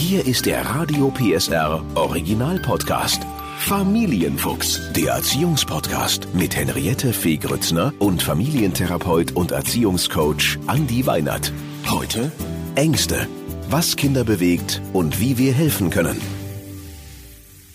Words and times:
Hier 0.00 0.26
ist 0.26 0.46
der 0.46 0.64
Radio 0.64 1.10
PSR 1.10 1.84
Original 1.94 2.58
Podcast. 2.58 3.22
Familienfuchs, 3.58 4.80
der 4.96 5.12
Erziehungspodcast 5.12 6.26
mit 6.32 6.56
Henriette 6.56 7.12
Fee 7.12 7.36
Grützner 7.36 7.92
und 7.98 8.22
Familientherapeut 8.22 9.32
und 9.32 9.52
Erziehungscoach 9.52 10.58
Andi 10.66 11.06
Weinert. 11.06 11.52
Heute 11.86 12.32
Ängste. 12.76 13.28
Was 13.68 13.94
Kinder 13.94 14.24
bewegt 14.24 14.80
und 14.94 15.20
wie 15.20 15.36
wir 15.36 15.52
helfen 15.52 15.90
können. 15.90 16.18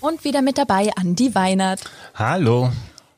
Und 0.02 0.24
wieder 0.24 0.42
mit 0.42 0.58
dabei 0.58 0.90
Andi 0.96 1.36
Weinert. 1.36 1.82
Hallo. 2.16 2.72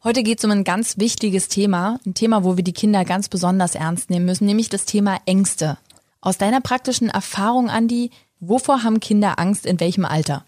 Heute 0.04 0.22
geht 0.22 0.40
es 0.40 0.46
um 0.46 0.52
ein 0.52 0.66
ganz 0.66 0.98
wichtiges 0.98 1.48
Thema, 1.48 1.98
ein 2.06 2.14
Thema, 2.14 2.44
wo 2.44 2.58
wir 2.58 2.64
die 2.64 2.74
Kinder 2.74 3.06
ganz 3.06 3.30
besonders 3.30 3.74
ernst 3.74 4.10
nehmen 4.10 4.26
müssen, 4.26 4.46
nämlich 4.46 4.68
das 4.68 4.84
Thema 4.84 5.18
Ängste. 5.26 5.78
Aus 6.20 6.38
deiner 6.38 6.60
praktischen 6.60 7.10
Erfahrung, 7.10 7.70
Andi, 7.70 8.12
wovor 8.40 8.84
haben 8.84 9.00
Kinder 9.00 9.40
Angst 9.40 9.66
in 9.66 9.80
welchem 9.80 10.06
Alter? 10.06 10.46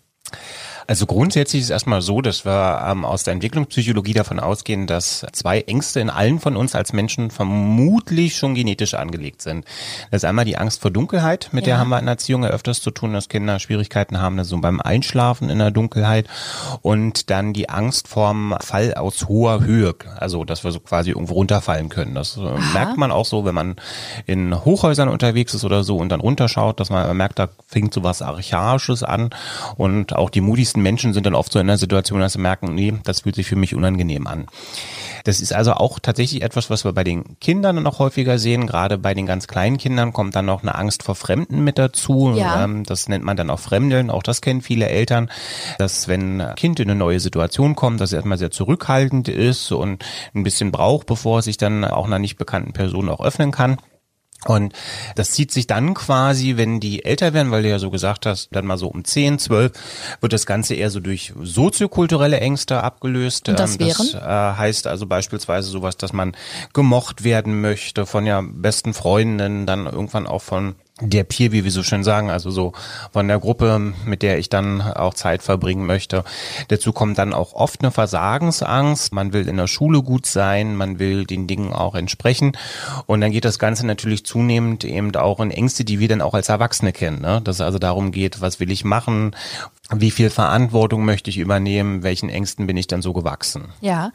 Also 0.90 1.06
grundsätzlich 1.06 1.60
ist 1.60 1.68
es 1.68 1.70
erstmal 1.70 2.02
so, 2.02 2.20
dass 2.20 2.46
wir 2.46 2.84
ähm, 2.84 3.06
aus 3.06 3.24
der 3.24 3.34
Entwicklungspsychologie 3.34 4.14
davon 4.14 4.40
ausgehen, 4.40 4.88
dass 4.88 5.24
zwei 5.34 5.62
Ängste 5.62 6.00
in 6.00 6.10
allen 6.10 6.40
von 6.40 6.58
uns 6.58 6.74
als 6.74 6.94
Menschen 6.94 7.30
vermutlich 7.30 8.36
schon 8.36 8.56
genetisch 8.56 8.96
angelegt 8.96 9.44
sind. 9.44 9.66
Das 10.10 10.24
ist 10.24 10.26
einmal 10.26 10.46
die 10.46 10.58
Angst 10.58 10.82
vor 10.82 10.90
Dunkelheit, 10.90 11.50
mit 11.52 11.68
ja. 11.68 11.74
der 11.74 11.78
haben 11.78 11.90
wir 11.90 12.00
in 12.00 12.08
Erziehung 12.08 12.42
ja 12.42 12.50
öfters 12.50 12.82
zu 12.82 12.90
tun, 12.90 13.14
dass 13.14 13.30
Kinder 13.30 13.60
Schwierigkeiten 13.60 14.20
haben, 14.20 14.44
so 14.44 14.58
beim 14.58 14.82
Einschlafen 14.82 15.52
in 15.52 15.60
der 15.60 15.70
Dunkelheit 15.70 16.28
und 16.82 17.30
dann 17.30 17.54
die 17.54 17.70
Angst 17.70 18.08
vorm 18.08 18.56
Fall 18.60 18.96
aus 18.96 19.28
hoher 19.28 19.60
Höhe, 19.60 19.94
also 20.18 20.44
dass 20.44 20.64
wir 20.64 20.72
so 20.72 20.80
quasi 20.80 21.12
irgendwo 21.12 21.36
runterfallen 21.36 21.90
können. 21.90 22.16
Das 22.16 22.36
äh, 22.36 22.74
merkt 22.74 22.98
man 22.98 23.12
auch 23.12 23.26
so, 23.28 23.46
wenn 23.46 23.54
man 23.54 23.76
in 24.26 24.66
Hochhäusern 24.66 25.08
unterwegs 25.08 25.54
ist 25.54 25.64
oder 25.64 25.84
so 25.84 25.98
und 25.98 26.10
dann 26.10 26.20
runterschaut, 26.20 26.80
dass 26.80 26.90
man 26.90 27.16
merkt, 27.16 27.38
da 27.38 27.50
fängt 27.68 27.94
so 27.94 28.04
was 28.04 28.24
Archaisches 28.24 29.04
an 29.04 29.30
und 29.78 30.16
auch 30.16 30.32
die 30.32 30.42
mutigsten 30.42 30.79
meisten 30.80 30.82
Menschen 30.82 31.14
sind 31.14 31.26
dann 31.26 31.36
oft 31.36 31.52
so 31.52 31.60
in 31.60 31.68
der 31.68 31.78
Situation, 31.78 32.20
dass 32.20 32.34
sie 32.34 32.40
merken, 32.40 32.74
nee, 32.74 32.94
das 33.04 33.22
fühlt 33.22 33.36
sich 33.36 33.48
für 33.48 33.56
mich 33.56 33.76
unangenehm 33.76 34.28
an. 34.28 34.48
Das 35.26 35.42
ist 35.42 35.54
also 35.54 35.74
auch 35.74 36.00
tatsächlich 36.00 36.42
etwas, 36.42 36.70
was 36.70 36.86
wir 36.86 36.94
bei 36.94 37.04
den 37.04 37.38
Kindern 37.40 37.84
noch 37.84 38.00
häufiger 38.00 38.40
sehen. 38.40 38.68
Gerade 38.68 38.98
bei 38.98 39.14
den 39.14 39.26
ganz 39.26 39.48
kleinen 39.48 39.78
Kindern 39.78 40.14
kommt 40.14 40.36
dann 40.36 40.46
noch 40.46 40.64
eine 40.64 40.76
Angst 40.76 41.04
vor 41.04 41.16
Fremden 41.16 41.64
mit 41.64 41.78
dazu. 41.78 42.34
Ja. 42.36 42.64
Ähm, 42.64 42.84
das 42.84 43.10
nennt 43.10 43.24
man 43.24 43.38
dann 43.38 43.50
auch 43.50 43.60
Fremdeln. 43.60 44.10
Auch 44.10 44.24
das 44.24 44.42
kennen 44.42 44.62
viele 44.62 44.88
Eltern, 44.88 45.30
dass 45.78 46.08
wenn 46.08 46.42
ein 46.42 46.56
Kind 46.56 46.80
in 46.80 46.90
eine 46.90 46.98
neue 46.98 47.20
Situation 47.20 47.76
kommt, 47.76 48.02
dass 48.02 48.14
er 48.14 48.18
erstmal 48.18 48.38
sehr 48.38 48.52
zurückhaltend 48.52 49.28
ist 49.28 49.72
und 49.72 50.04
ein 50.34 50.44
bisschen 50.44 50.72
braucht, 50.72 51.08
bevor 51.08 51.40
er 51.40 51.42
sich 51.42 51.58
dann 51.58 51.84
auch 51.84 52.06
einer 52.06 52.20
nicht 52.20 52.38
bekannten 52.38 52.74
Person 52.74 53.10
auch 53.10 53.22
öffnen 53.22 53.52
kann. 53.52 53.78
Und 54.46 54.74
das 55.16 55.32
zieht 55.32 55.52
sich 55.52 55.68
dann 55.68 55.94
quasi, 55.94 56.56
wenn 56.56 56.80
die 56.80 57.04
älter 57.04 57.34
werden, 57.34 57.52
weil 57.52 57.64
du 57.64 57.70
ja 57.70 57.78
so 57.78 57.90
gesagt 57.90 58.26
hast, 58.26 58.50
dann 58.54 58.66
mal 58.66 58.78
so 58.78 58.88
um 58.88 59.04
10, 59.04 59.38
12, 59.38 59.72
wird 60.22 60.34
das 60.34 60.46
Ganze 60.46 60.76
eher 60.76 60.90
so 60.90 61.02
durch 61.02 61.34
soziokulturelle 61.42 62.40
Ängste 62.40 62.82
abgelöst. 62.82 63.50
Und 63.50 63.60
das, 63.60 63.74
ähm, 63.74 63.88
das 63.88 64.14
wären? 64.14 64.24
Äh, 64.24 64.58
heißt 64.58 64.88
also 64.88 65.08
beispielsweise 65.08 65.70
sowas, 65.70 65.98
dass 65.98 66.14
man 66.14 66.36
gemocht 66.74 67.24
werden 67.26 67.60
möchte 67.60 68.06
von 68.06 68.26
ja 68.26 68.42
besten 68.42 68.94
Freundinnen, 68.94 69.66
dann 69.66 69.86
irgendwann 69.86 70.26
auch 70.26 70.42
von 70.42 70.76
der 71.02 71.24
Peer, 71.24 71.52
wie 71.52 71.64
wir 71.64 71.72
so 71.72 71.84
schön 71.84 72.04
sagen, 72.04 72.30
also 72.30 72.52
so 72.52 72.74
von 73.12 73.28
der 73.28 73.40
Gruppe, 73.40 73.94
mit 74.06 74.22
der 74.22 74.38
ich 74.38 74.50
dann 74.50 74.82
auch 74.82 75.14
Zeit 75.14 75.42
verbringen 75.42 75.86
möchte. 75.86 76.24
Dazu 76.68 76.92
kommt 76.92 77.18
dann 77.18 77.34
auch 77.34 77.54
oft 77.54 77.82
eine 77.82 77.92
Versagensangst. 77.92 79.14
Man 79.14 79.34
will 79.34 79.48
in 79.48 79.58
der 79.58 79.68
Schule 79.68 80.04
gut 80.04 80.26
sein, 80.26 80.76
man 80.76 81.00
will 81.00 81.26
den 81.26 81.48
Dingen 81.48 81.74
auch 81.74 81.96
entsprechen. 81.96 82.54
Und 83.06 83.22
dann 83.22 83.32
geht 83.32 83.46
das 83.46 83.60
Ganze 83.60 83.86
natürlich 83.86 84.26
zunehmend 84.26 84.84
eben 84.84 85.16
auch 85.16 85.40
in 85.40 85.52
Ängste, 85.52 85.86
die 85.86 86.00
wir 86.00 86.08
dann 86.08 86.22
auch 86.22 86.34
als 86.34 86.50
Erwachsene 86.50 86.92
kennen. 86.92 87.22
Ne? 87.22 87.42
Dass 87.44 87.58
es 87.58 87.62
also 87.62 87.80
darum 87.80 88.12
geht, 88.12 88.42
was 88.42 88.60
will 88.60 88.72
ich 88.72 88.84
machen, 88.84 89.36
wie 89.92 90.12
viel 90.12 90.30
Verantwortung 90.30 91.06
möchte 91.06 91.30
ich 91.30 91.38
übernehmen, 91.38 92.04
welchen 92.04 92.30
Ängsten 92.30 92.68
bin 92.68 92.78
ich 92.78 92.88
dann 92.88 93.02
so 93.02 93.14
gewachsen. 93.14 93.70
Ja. 93.82 94.12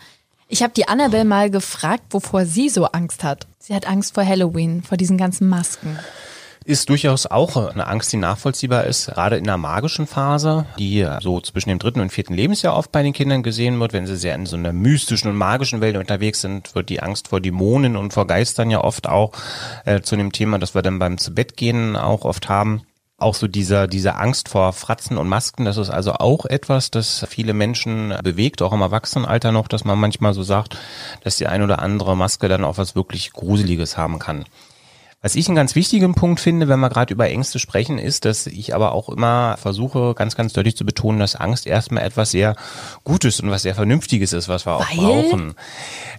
Ich 0.46 0.62
habe 0.62 0.74
die 0.74 0.86
Annabelle 0.86 1.24
mal 1.24 1.50
gefragt, 1.50 2.04
wovor 2.10 2.44
sie 2.44 2.68
so 2.68 2.84
Angst 2.84 3.24
hat. 3.24 3.46
Sie 3.58 3.74
hat 3.74 3.88
Angst 3.88 4.14
vor 4.14 4.26
Halloween, 4.26 4.82
vor 4.82 4.98
diesen 4.98 5.16
ganzen 5.16 5.48
Masken 5.48 5.98
ist 6.64 6.88
durchaus 6.88 7.26
auch 7.26 7.56
eine 7.56 7.86
Angst, 7.86 8.12
die 8.12 8.16
nachvollziehbar 8.16 8.84
ist, 8.84 9.06
gerade 9.06 9.36
in 9.36 9.44
der 9.44 9.58
magischen 9.58 10.06
Phase, 10.06 10.66
die 10.78 11.06
so 11.20 11.40
zwischen 11.40 11.68
dem 11.68 11.78
dritten 11.78 12.00
und 12.00 12.10
vierten 12.10 12.34
Lebensjahr 12.34 12.76
oft 12.76 12.90
bei 12.90 13.02
den 13.02 13.12
Kindern 13.12 13.42
gesehen 13.42 13.78
wird. 13.80 13.92
Wenn 13.92 14.06
sie 14.06 14.16
sehr 14.16 14.34
in 14.34 14.46
so 14.46 14.56
einer 14.56 14.72
mystischen 14.72 15.30
und 15.30 15.36
magischen 15.36 15.80
Welt 15.80 15.96
unterwegs 15.96 16.40
sind, 16.40 16.74
wird 16.74 16.88
die 16.88 17.02
Angst 17.02 17.28
vor 17.28 17.40
Dämonen 17.40 17.96
und 17.96 18.12
vor 18.12 18.26
Geistern 18.26 18.70
ja 18.70 18.82
oft 18.82 19.08
auch 19.08 19.32
äh, 19.84 20.00
zu 20.00 20.16
dem 20.16 20.32
Thema, 20.32 20.58
das 20.58 20.74
wir 20.74 20.82
dann 20.82 20.98
beim 20.98 21.18
Zubettgehen 21.18 21.96
auch 21.96 22.24
oft 22.24 22.48
haben 22.48 22.82
auch 23.16 23.34
so 23.34 23.46
dieser, 23.46 23.86
diese 23.86 24.16
Angst 24.16 24.48
vor 24.48 24.72
Fratzen 24.72 25.18
und 25.18 25.28
Masken, 25.28 25.64
das 25.64 25.76
ist 25.76 25.88
also 25.88 26.14
auch 26.14 26.44
etwas, 26.46 26.90
das 26.90 27.24
viele 27.28 27.54
Menschen 27.54 28.12
bewegt, 28.22 28.60
auch 28.60 28.72
im 28.72 28.80
Erwachsenenalter 28.80 29.52
noch, 29.52 29.68
dass 29.68 29.84
man 29.84 29.98
manchmal 29.98 30.34
so 30.34 30.42
sagt, 30.42 30.76
dass 31.22 31.36
die 31.36 31.46
ein 31.46 31.62
oder 31.62 31.78
andere 31.78 32.16
Maske 32.16 32.48
dann 32.48 32.64
auch 32.64 32.76
was 32.76 32.96
wirklich 32.96 33.32
Gruseliges 33.32 33.96
haben 33.96 34.18
kann. 34.18 34.44
Was 35.24 35.36
ich 35.36 35.48
einen 35.48 35.56
ganz 35.56 35.74
wichtigen 35.74 36.14
Punkt 36.14 36.38
finde, 36.38 36.68
wenn 36.68 36.80
wir 36.80 36.90
gerade 36.90 37.14
über 37.14 37.26
Ängste 37.30 37.58
sprechen, 37.58 37.96
ist, 37.96 38.26
dass 38.26 38.46
ich 38.46 38.74
aber 38.74 38.92
auch 38.92 39.08
immer 39.08 39.56
versuche, 39.56 40.12
ganz, 40.14 40.36
ganz 40.36 40.52
deutlich 40.52 40.76
zu 40.76 40.84
betonen, 40.84 41.18
dass 41.18 41.34
Angst 41.34 41.66
erstmal 41.66 42.04
etwas 42.04 42.32
sehr 42.32 42.56
Gutes 43.04 43.40
und 43.40 43.50
was 43.50 43.62
sehr 43.62 43.74
Vernünftiges 43.74 44.34
ist, 44.34 44.50
was 44.50 44.66
wir 44.66 44.74
auch 44.74 44.86
Weil? 44.90 44.98
brauchen. 44.98 45.54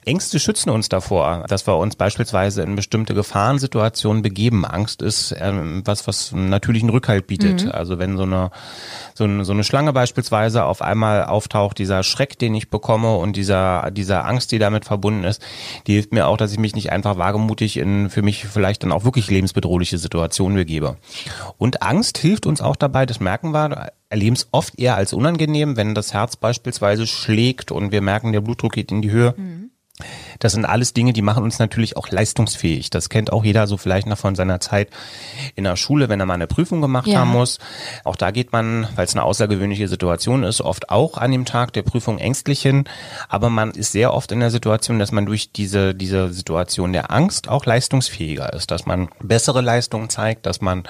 Ängste 0.05 0.39
schützen 0.39 0.71
uns 0.71 0.89
davor, 0.89 1.45
dass 1.47 1.67
wir 1.67 1.77
uns 1.77 1.95
beispielsweise 1.95 2.63
in 2.63 2.75
bestimmte 2.75 3.13
Gefahrensituationen 3.13 4.23
begeben. 4.23 4.65
Angst 4.65 5.03
ist 5.03 5.35
ähm, 5.39 5.83
was, 5.85 6.07
was 6.07 6.33
einen 6.33 6.49
natürlichen 6.49 6.89
Rückhalt 6.89 7.27
bietet. 7.27 7.65
Mhm. 7.65 7.71
Also 7.73 7.99
wenn 7.99 8.17
so 8.17 8.23
eine, 8.23 8.49
so 9.13 9.25
eine, 9.25 9.45
so 9.45 9.53
eine 9.53 9.63
Schlange 9.63 9.93
beispielsweise 9.93 10.63
auf 10.63 10.81
einmal 10.81 11.25
auftaucht, 11.25 11.77
dieser 11.77 12.01
Schreck, 12.01 12.39
den 12.39 12.55
ich 12.55 12.71
bekomme 12.71 13.17
und 13.17 13.35
dieser, 13.35 13.91
dieser 13.91 14.25
Angst, 14.25 14.51
die 14.51 14.57
damit 14.57 14.85
verbunden 14.85 15.25
ist, 15.25 15.43
die 15.85 15.93
hilft 15.93 16.11
mir 16.11 16.25
auch, 16.25 16.37
dass 16.37 16.51
ich 16.51 16.57
mich 16.57 16.73
nicht 16.73 16.91
einfach 16.91 17.19
wagemutig 17.19 17.77
in 17.77 18.09
für 18.09 18.23
mich 18.23 18.47
vielleicht 18.47 18.81
dann 18.81 18.94
auch 18.95 19.03
wirklich 19.03 19.29
lebensbedrohliche 19.29 19.97
Situationen 19.97 20.57
begebe. 20.57 20.97
Und 21.57 21.81
Angst 21.81 22.17
hilft 22.17 22.45
uns 22.45 22.61
auch 22.61 22.75
dabei, 22.75 23.05
das 23.05 23.19
merken 23.19 23.51
wir, 23.51 23.91
erleben 24.09 24.35
es 24.35 24.47
oft 24.51 24.79
eher 24.79 24.95
als 24.95 25.13
unangenehm, 25.13 25.77
wenn 25.77 25.93
das 25.93 26.13
Herz 26.13 26.35
beispielsweise 26.35 27.05
schlägt 27.05 27.71
und 27.71 27.91
wir 27.91 28.01
merken, 28.01 28.31
der 28.31 28.41
Blutdruck 28.41 28.73
geht 28.73 28.91
in 28.91 29.01
die 29.01 29.11
Höhe. 29.11 29.33
Mhm. 29.37 29.71
Das 30.39 30.51
sind 30.51 30.65
alles 30.65 30.93
Dinge, 30.93 31.13
die 31.13 31.21
machen 31.21 31.43
uns 31.43 31.59
natürlich 31.59 31.95
auch 31.95 32.09
leistungsfähig. 32.09 32.89
Das 32.89 33.09
kennt 33.09 33.31
auch 33.31 33.45
jeder 33.45 33.65
so 33.67 33.77
vielleicht 33.77 34.07
noch 34.07 34.17
von 34.17 34.35
seiner 34.35 34.59
Zeit 34.59 34.89
in 35.55 35.63
der 35.63 35.77
Schule, 35.77 36.09
wenn 36.09 36.19
er 36.19 36.25
mal 36.25 36.33
eine 36.33 36.47
Prüfung 36.47 36.81
gemacht 36.81 37.07
ja. 37.07 37.19
haben 37.19 37.31
muss. 37.31 37.59
Auch 38.03 38.17
da 38.17 38.31
geht 38.31 38.51
man, 38.51 38.87
weil 38.95 39.05
es 39.05 39.13
eine 39.13 39.23
außergewöhnliche 39.23 39.87
Situation 39.87 40.43
ist, 40.43 40.59
oft 40.61 40.89
auch 40.89 41.17
an 41.17 41.31
dem 41.31 41.45
Tag 41.45 41.71
der 41.73 41.83
Prüfung 41.83 42.17
ängstlich 42.17 42.61
hin. 42.61 42.83
Aber 43.29 43.49
man 43.49 43.71
ist 43.71 43.93
sehr 43.93 44.13
oft 44.13 44.31
in 44.31 44.41
der 44.41 44.51
Situation, 44.51 44.99
dass 44.99 45.11
man 45.13 45.25
durch 45.25 45.51
diese, 45.51 45.95
diese 45.95 46.33
Situation 46.33 46.91
der 46.91 47.11
Angst 47.11 47.47
auch 47.47 47.65
leistungsfähiger 47.65 48.51
ist, 48.53 48.71
dass 48.71 48.85
man 48.85 49.09
bessere 49.21 49.61
Leistungen 49.61 50.09
zeigt, 50.09 50.45
dass 50.45 50.59
man 50.59 50.83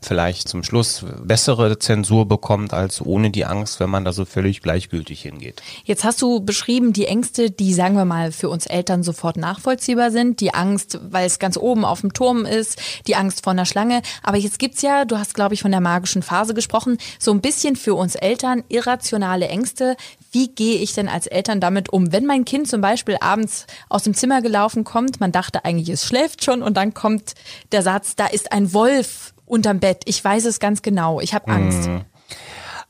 vielleicht 0.00 0.48
zum 0.48 0.62
Schluss 0.62 1.04
bessere 1.22 1.78
Zensur 1.78 2.28
bekommt 2.28 2.72
als 2.72 3.04
ohne 3.04 3.30
die 3.30 3.44
Angst, 3.44 3.80
wenn 3.80 3.90
man 3.90 4.04
da 4.04 4.12
so 4.12 4.24
völlig 4.24 4.62
gleichgültig 4.62 5.22
hingeht. 5.22 5.62
Jetzt 5.84 6.04
hast 6.04 6.22
du 6.22 6.40
beschrieben, 6.40 6.92
die 6.92 7.06
Ängste, 7.06 7.50
die 7.50 7.74
sagen 7.74 7.96
wir 7.96 8.04
mal 8.04 8.30
für 8.30 8.43
uns 8.50 8.66
Eltern 8.66 9.02
sofort 9.02 9.36
nachvollziehbar 9.36 10.10
sind. 10.10 10.40
Die 10.40 10.54
Angst, 10.54 10.98
weil 11.10 11.26
es 11.26 11.38
ganz 11.38 11.56
oben 11.56 11.84
auf 11.84 12.00
dem 12.00 12.12
Turm 12.12 12.44
ist, 12.44 12.80
die 13.06 13.16
Angst 13.16 13.44
vor 13.44 13.52
einer 13.52 13.66
Schlange. 13.66 14.02
Aber 14.22 14.36
jetzt 14.36 14.58
gibt's 14.58 14.82
ja, 14.82 15.04
du 15.04 15.18
hast 15.18 15.34
glaube 15.34 15.54
ich 15.54 15.62
von 15.62 15.70
der 15.70 15.80
magischen 15.80 16.22
Phase 16.22 16.54
gesprochen, 16.54 16.98
so 17.18 17.30
ein 17.32 17.40
bisschen 17.40 17.76
für 17.76 17.94
uns 17.94 18.14
Eltern 18.14 18.64
irrationale 18.68 19.48
Ängste. 19.48 19.96
Wie 20.32 20.48
gehe 20.48 20.78
ich 20.78 20.94
denn 20.94 21.08
als 21.08 21.26
Eltern 21.26 21.60
damit 21.60 21.92
um, 21.92 22.12
wenn 22.12 22.26
mein 22.26 22.44
Kind 22.44 22.68
zum 22.68 22.80
Beispiel 22.80 23.16
abends 23.20 23.66
aus 23.88 24.02
dem 24.02 24.14
Zimmer 24.14 24.42
gelaufen 24.42 24.84
kommt, 24.84 25.20
man 25.20 25.32
dachte 25.32 25.64
eigentlich, 25.64 25.88
es 25.88 26.04
schläft 26.04 26.44
schon 26.44 26.62
und 26.62 26.76
dann 26.76 26.94
kommt 26.94 27.34
der 27.72 27.82
Satz, 27.82 28.16
da 28.16 28.26
ist 28.26 28.52
ein 28.52 28.72
Wolf 28.72 29.34
unterm 29.46 29.80
Bett. 29.80 30.02
Ich 30.06 30.24
weiß 30.24 30.44
es 30.46 30.58
ganz 30.58 30.82
genau. 30.82 31.20
Ich 31.20 31.34
habe 31.34 31.48
Angst. 31.48 31.88
Mhm. 31.88 32.04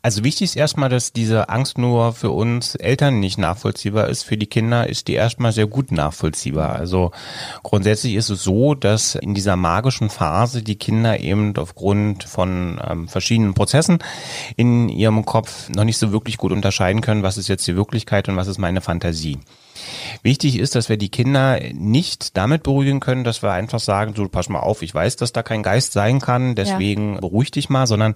Also 0.04 0.22
wichtig 0.22 0.42
ist 0.50 0.56
erstmal, 0.56 0.90
dass 0.90 1.14
diese 1.14 1.48
Angst 1.48 1.78
nur 1.78 2.12
für 2.12 2.28
uns 2.28 2.74
Eltern 2.74 3.20
nicht 3.20 3.38
nachvollziehbar 3.38 4.10
ist. 4.10 4.22
Für 4.22 4.36
die 4.36 4.46
Kinder 4.46 4.86
ist 4.86 5.08
die 5.08 5.14
erstmal 5.14 5.50
sehr 5.50 5.66
gut 5.66 5.92
nachvollziehbar. 5.92 6.76
Also 6.76 7.10
grundsätzlich 7.62 8.14
ist 8.14 8.28
es 8.28 8.44
so, 8.44 8.74
dass 8.74 9.14
in 9.14 9.32
dieser 9.32 9.56
magischen 9.56 10.10
Phase 10.10 10.62
die 10.62 10.76
Kinder 10.76 11.20
eben 11.20 11.56
aufgrund 11.56 12.24
von 12.24 12.78
ähm, 12.86 13.08
verschiedenen 13.08 13.54
Prozessen 13.54 14.00
in 14.56 14.90
ihrem 14.90 15.24
Kopf 15.24 15.70
noch 15.70 15.84
nicht 15.84 15.96
so 15.96 16.12
wirklich 16.12 16.36
gut 16.36 16.52
unterscheiden 16.52 17.00
können, 17.00 17.22
was 17.22 17.38
ist 17.38 17.48
jetzt 17.48 17.66
die 17.66 17.74
Wirklichkeit 17.74 18.28
und 18.28 18.36
was 18.36 18.46
ist 18.46 18.58
meine 18.58 18.82
Fantasie. 18.82 19.38
Wichtig 20.23 20.59
ist, 20.59 20.75
dass 20.75 20.88
wir 20.88 20.97
die 20.97 21.09
Kinder 21.09 21.59
nicht 21.73 22.37
damit 22.37 22.62
beruhigen 22.62 23.00
können, 23.00 23.25
dass 23.25 23.43
wir 23.43 23.53
einfach 23.53 23.81
sagen, 23.81 24.15
so 24.17 24.29
pass 24.29 24.49
mal 24.49 24.61
auf, 24.61 24.82
ich 24.82 24.94
weiß, 24.94 25.17
dass 25.17 25.32
da 25.32 25.43
kein 25.43 25.62
Geist 25.62 25.93
sein 25.93 26.21
kann, 26.21 26.55
deswegen 26.55 27.15
ja. 27.15 27.21
beruhig 27.21 27.50
dich 27.50 27.69
mal, 27.69 27.87
sondern 27.87 28.15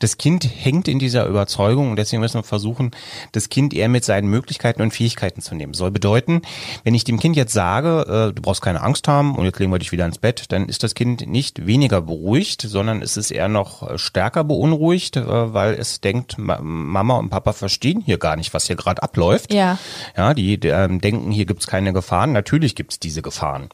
das 0.00 0.18
Kind 0.18 0.48
hängt 0.58 0.88
in 0.88 0.98
dieser 0.98 1.26
Überzeugung 1.26 1.90
und 1.90 1.96
deswegen 1.96 2.20
müssen 2.20 2.38
wir 2.38 2.44
versuchen, 2.44 2.90
das 3.32 3.48
Kind 3.48 3.74
eher 3.74 3.88
mit 3.88 4.04
seinen 4.04 4.28
Möglichkeiten 4.28 4.82
und 4.82 4.92
Fähigkeiten 4.92 5.40
zu 5.40 5.54
nehmen. 5.54 5.74
Soll 5.74 5.90
bedeuten, 5.90 6.42
wenn 6.84 6.94
ich 6.94 7.04
dem 7.04 7.18
Kind 7.18 7.36
jetzt 7.36 7.52
sage, 7.52 8.30
äh, 8.30 8.34
du 8.34 8.42
brauchst 8.42 8.62
keine 8.62 8.82
Angst 8.82 9.08
haben 9.08 9.34
und 9.34 9.44
jetzt 9.44 9.58
legen 9.58 9.72
wir 9.72 9.78
dich 9.78 9.92
wieder 9.92 10.06
ins 10.06 10.18
Bett, 10.18 10.46
dann 10.48 10.68
ist 10.68 10.82
das 10.82 10.94
Kind 10.94 11.26
nicht 11.26 11.66
weniger 11.66 12.00
beruhigt, 12.00 12.62
sondern 12.62 13.02
es 13.02 13.16
ist 13.16 13.30
eher 13.30 13.48
noch 13.48 13.98
stärker 13.98 14.44
beunruhigt, 14.44 15.16
äh, 15.16 15.24
weil 15.26 15.74
es 15.74 16.00
denkt, 16.00 16.36
Mama 16.38 17.16
und 17.16 17.30
Papa 17.30 17.52
verstehen 17.52 18.02
hier 18.04 18.18
gar 18.18 18.36
nicht, 18.36 18.54
was 18.54 18.66
hier 18.66 18.76
gerade 18.76 19.02
abläuft. 19.02 19.52
Ja. 19.52 19.78
Ja, 20.16 20.34
die, 20.34 20.58
die 20.58 20.68
denken, 21.00 21.30
hier 21.30 21.46
gibt's 21.46 21.66
keine 21.66 21.92
Gefahren. 21.92 22.32
Natürlich 22.32 22.74
gibt's 22.74 22.98
diese 22.98 23.22
Gefahren. 23.22 23.68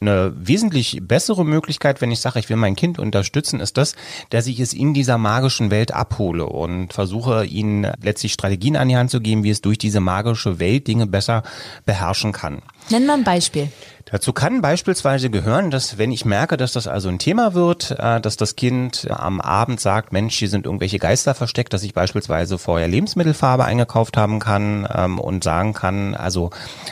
Eine 0.00 0.32
wesentlich 0.36 1.00
bessere 1.02 1.44
Möglichkeit, 1.44 2.00
wenn 2.00 2.10
ich 2.10 2.20
sage, 2.20 2.38
ich 2.38 2.48
will 2.48 2.56
mein 2.56 2.76
Kind 2.76 2.98
unterstützen, 2.98 3.60
ist 3.60 3.76
das, 3.76 3.94
dass 4.30 4.46
ich 4.46 4.60
es 4.60 4.72
in 4.72 4.94
dieser 4.94 5.18
magischen 5.18 5.70
Welt 5.70 5.92
abhole 5.92 6.46
und 6.46 6.92
versuche, 6.92 7.44
ihnen 7.44 7.90
letztlich 8.02 8.32
Strategien 8.32 8.76
an 8.76 8.88
die 8.88 8.96
Hand 8.96 9.10
zu 9.10 9.20
geben, 9.20 9.44
wie 9.44 9.50
es 9.50 9.60
durch 9.60 9.78
diese 9.78 10.00
magische 10.00 10.58
Welt 10.58 10.86
Dinge 10.86 11.06
besser 11.06 11.42
beherrschen 11.84 12.32
kann. 12.32 12.62
Nenn 12.90 13.06
mal 13.06 13.14
ein 13.14 13.24
Beispiel. 13.24 13.68
Dazu 14.08 14.32
kann 14.32 14.60
beispielsweise 14.60 15.30
gehören, 15.30 15.72
dass 15.72 15.98
wenn 15.98 16.12
ich 16.12 16.24
merke, 16.24 16.56
dass 16.56 16.70
das 16.70 16.86
also 16.86 17.08
ein 17.08 17.18
Thema 17.18 17.54
wird, 17.54 17.90
äh, 17.98 18.20
dass 18.20 18.36
das 18.36 18.54
Kind 18.54 19.08
am 19.10 19.40
Abend 19.40 19.80
sagt, 19.80 20.12
Mensch, 20.12 20.38
hier 20.38 20.48
sind 20.48 20.64
irgendwelche 20.64 21.00
Geister 21.00 21.34
versteckt, 21.34 21.72
dass 21.72 21.82
ich 21.82 21.92
beispielsweise 21.92 22.56
vorher 22.56 22.86
Lebensmittelfarbe 22.86 23.64
eingekauft 23.64 24.16
haben 24.16 24.38
kann 24.38 24.86
ähm, 24.94 25.18
und 25.18 25.42
sagen 25.42 25.72
kann, 25.72 26.14
also 26.14 26.50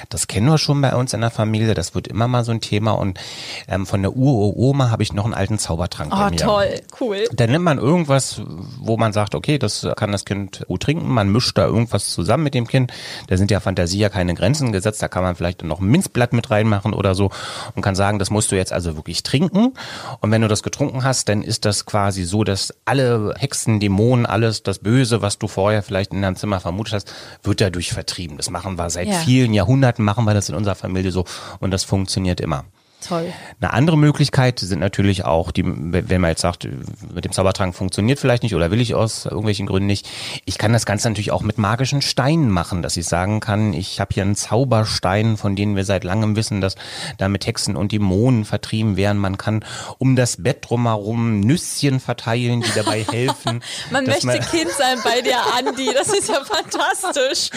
das 0.09 0.27
kennen 0.27 0.49
wir 0.49 0.59
schon 0.59 0.81
bei 0.81 0.93
uns 0.97 1.13
in 1.13 1.21
der 1.21 1.31
Familie, 1.31 1.75
das 1.75 1.95
wird 1.95 2.09
immer 2.09 2.27
mal 2.27 2.43
so 2.43 2.51
ein 2.51 2.61
Thema 2.61 2.91
und 2.99 3.21
ähm, 3.69 3.87
von 3.87 4.03
der 4.03 4.17
Uroma 4.17 4.91
habe 4.91 5.05
ich 5.05 5.13
noch 5.13 5.25
einen 5.25 5.35
alten 5.35 5.61
Zaubertrank 5.61 6.13
oh, 6.13 6.19
bei 6.19 6.31
mir. 6.31 6.37
toll, 6.37 6.81
cool. 7.01 7.29
Dann 7.33 7.53
nimmt 7.53 7.65
man 7.65 7.79
irgendwas, 7.79 8.43
wo 8.81 8.97
man 8.97 9.13
sagt, 9.13 9.37
okay, 9.37 9.61
das 9.61 9.87
kann 9.97 10.11
das 10.11 10.25
Kind 10.25 10.65
gut 10.67 10.83
trinken, 10.83 11.09
man 11.09 11.31
mischt 11.31 11.57
da 11.57 11.65
irgendwas 11.65 12.11
zusammen 12.11 12.43
mit 12.43 12.55
dem 12.55 12.67
Kind, 12.67 12.93
da 13.29 13.37
sind 13.37 13.53
ja 13.53 13.61
Fantasie 13.61 13.99
ja 13.99 14.09
keine 14.09 14.35
Grenzen 14.35 14.73
gesetzt, 14.73 15.01
da 15.01 15.07
kann 15.07 15.23
man 15.23 15.37
vielleicht 15.37 15.63
noch 15.63 15.79
ein 15.85 15.91
Minzblatt 15.91 16.33
mit 16.33 16.51
reinmachen 16.51 16.93
oder 16.93 17.15
so 17.15 17.31
und 17.75 17.83
kann 17.83 17.95
sagen, 17.95 18.19
das 18.19 18.31
musst 18.31 18.51
du 18.53 18.57
jetzt 18.57 18.73
also 18.73 18.97
wirklich 18.97 19.23
trinken. 19.23 19.75
Und 20.21 20.31
wenn 20.31 20.43
du 20.43 20.49
das 20.49 20.63
getrunken 20.63 21.05
hast, 21.05 21.29
dann 21.29 21.43
ist 21.43 21.65
das 21.65 21.87
quasi 21.87 22.25
so, 22.25 22.45
dass 22.45 22.75
alle 22.85 23.35
Hexen, 23.39 23.81
Dämonen, 23.81 24.27
alles 24.27 24.63
das 24.63 24.79
Böse, 24.79 25.23
was 25.23 25.39
du 25.39 25.49
vorher 25.49 25.83
vielleicht 25.83 26.13
in 26.13 26.23
deinem 26.23 26.37
Zimmer 26.37 26.61
vermutet 26.61 26.95
hast, 26.95 27.15
wird 27.43 27.61
dadurch 27.61 27.93
vertrieben. 27.93 28.37
Das 28.37 28.51
machen 28.51 28.77
wir 28.77 28.91
seit 28.91 29.09
ja. 29.09 29.19
vielen 29.19 29.55
Jahrhunderten, 29.55 30.05
machen 30.05 30.25
wir 30.25 30.35
das 30.35 30.49
in 30.49 30.55
unserer 30.55 30.75
Familie 30.75 31.13
so 31.13 31.25
und 31.61 31.71
das 31.71 31.85
funktioniert 31.85 32.41
immer. 32.41 32.65
Toll. 33.07 33.33
Eine 33.61 33.73
andere 33.73 33.99
Möglichkeit 33.99 34.61
sind 34.61 34.79
natürlich 34.79 35.25
auch, 35.25 35.51
die, 35.51 35.63
wenn 35.65 36.21
man 36.21 36.31
jetzt 36.31 36.41
sagt, 36.41 36.67
mit 37.13 37.25
dem 37.25 37.33
Zaubertrank 37.33 37.75
funktioniert 37.75 38.19
vielleicht 38.19 38.43
nicht 38.43 38.55
oder 38.55 38.71
will 38.71 38.81
ich 38.81 38.95
aus 38.95 39.27
irgendwelchen 39.27 39.67
Gründen 39.67 39.87
nicht. 39.87 40.09
Ich 40.47 40.57
kann 40.57 40.73
das 40.73 40.87
Ganze 40.87 41.09
natürlich 41.09 41.31
auch 41.31 41.43
mit 41.43 41.59
magischen 41.59 42.01
Steinen 42.01 42.51
machen, 42.51 42.81
dass 42.83 42.97
ich 42.97 43.07
sagen 43.07 43.41
kann, 43.41 43.75
ich 43.75 44.01
habe 44.01 44.15
hier 44.15 44.23
einen 44.23 44.37
Zauberstein, 44.37 45.37
von 45.37 45.55
denen 45.55 45.77
wir 45.77 45.85
seit 45.85 46.03
langem 46.03 46.35
wissen, 46.35 46.63
dass 46.63 46.77
damit 47.19 47.47
Hexen 47.47 47.77
und 47.77 47.93
Dämonen 47.93 48.47
vertrieben 48.47 48.97
werden. 48.97 49.19
Man 49.19 49.37
kann 49.37 49.65
um 49.99 50.17
das 50.17 50.43
Bett 50.43 50.69
drumherum 50.69 51.41
Nüsschen 51.41 52.01
verteilen, 52.01 52.63
die 52.63 52.73
dabei 52.75 53.05
helfen. 53.11 53.63
man 53.91 54.05
möchte 54.07 54.27
man 54.27 54.41
Kind 54.41 54.71
sein 54.71 54.99
bei 55.05 55.21
dir, 55.21 55.37
Andi. 55.59 55.91
Das 55.93 56.09
ist 56.09 56.29
ja 56.31 56.43
fantastisch. 56.45 57.51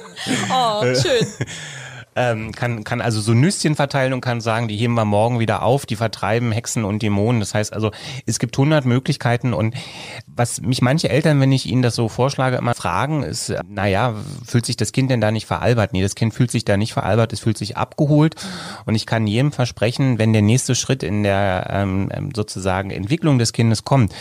oh, 0.50 0.82
schön 0.94 1.26
ähm, 2.14 2.52
kann, 2.52 2.84
kann 2.84 3.00
also 3.00 3.20
so 3.20 3.32
Nüsschen 3.32 3.74
verteilen 3.74 4.12
und 4.12 4.20
kann 4.20 4.40
sagen, 4.40 4.68
die 4.68 4.76
heben 4.76 4.94
wir 4.94 5.04
morgen 5.04 5.38
wieder 5.38 5.62
auf, 5.62 5.86
die 5.86 5.96
vertreiben 5.96 6.52
Hexen 6.52 6.84
und 6.84 7.02
Dämonen. 7.02 7.40
Das 7.40 7.54
heißt 7.54 7.72
also, 7.72 7.90
es 8.26 8.38
gibt 8.38 8.56
hundert 8.58 8.84
Möglichkeiten 8.84 9.54
und 9.54 9.74
was 10.26 10.60
mich 10.60 10.82
manche 10.82 11.08
Eltern, 11.08 11.40
wenn 11.40 11.52
ich 11.52 11.66
ihnen 11.66 11.82
das 11.82 11.94
so 11.94 12.08
vorschlage, 12.08 12.56
immer 12.56 12.74
fragen, 12.74 13.22
ist, 13.22 13.54
naja, 13.68 14.14
fühlt 14.44 14.66
sich 14.66 14.76
das 14.76 14.92
Kind 14.92 15.10
denn 15.10 15.20
da 15.20 15.30
nicht 15.30 15.46
veralbert? 15.46 15.92
Nee, 15.92 16.02
das 16.02 16.14
Kind 16.14 16.34
fühlt 16.34 16.50
sich 16.50 16.64
da 16.64 16.76
nicht 16.76 16.92
veralbert, 16.92 17.32
es 17.32 17.40
fühlt 17.40 17.58
sich 17.58 17.76
abgeholt 17.76 18.36
und 18.84 18.94
ich 18.94 19.06
kann 19.06 19.26
jedem 19.26 19.52
versprechen, 19.52 20.18
wenn 20.18 20.32
der 20.32 20.42
nächste 20.42 20.74
Schritt 20.74 21.02
in 21.02 21.22
der 21.22 21.68
ähm, 21.70 22.10
ähm 22.12 22.30
sozusagen 22.34 22.90
Entwicklung 22.90 23.38
des 23.38 23.52
Kindes 23.52 23.84
kommt, 23.84 24.14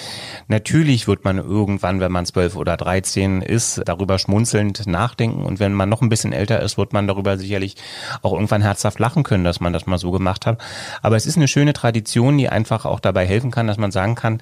natürlich 0.48 1.08
wird 1.08 1.24
man 1.26 1.38
irgendwann, 1.38 2.00
wenn 2.00 2.12
man 2.12 2.26
zwölf 2.26 2.56
oder 2.56 2.78
dreizehn 2.78 3.42
ist, 3.42 3.82
darüber 3.86 4.20
schmunzelnd 4.20 4.88
nachdenken 4.88 5.44
und 5.44 5.60
wenn 5.60 5.74
man 5.74 5.90
noch 5.90 6.02
ein 6.02 6.10
bisschen 6.10 6.34
älter 6.34 6.62
ist, 6.62 6.78
wird 6.78 6.94
man 6.94 7.08
darüber 7.08 7.38
sicherlich 7.38 7.76
auch 8.22 8.34
irgendwann 8.34 8.62
herzhaft 8.62 9.00
lachen 9.00 9.24
können, 9.24 9.44
dass 9.44 9.60
man 9.60 9.74
das 9.74 9.86
mal 9.86 9.98
so 9.98 10.12
gemacht 10.12 10.46
hat. 10.46 10.60
Aber 11.02 11.16
es 11.16 11.26
ist 11.26 11.38
eine 11.38 11.48
schöne 11.48 11.74
Tradition, 11.74 12.38
die 12.38 12.50
einfach 12.50 12.86
auch 12.86 13.00
dabei 13.00 13.26
helfen 13.26 13.52
kann, 13.52 13.68
dass 13.68 13.78
man 13.78 13.92
sagen 13.92 14.16
kann, 14.16 14.42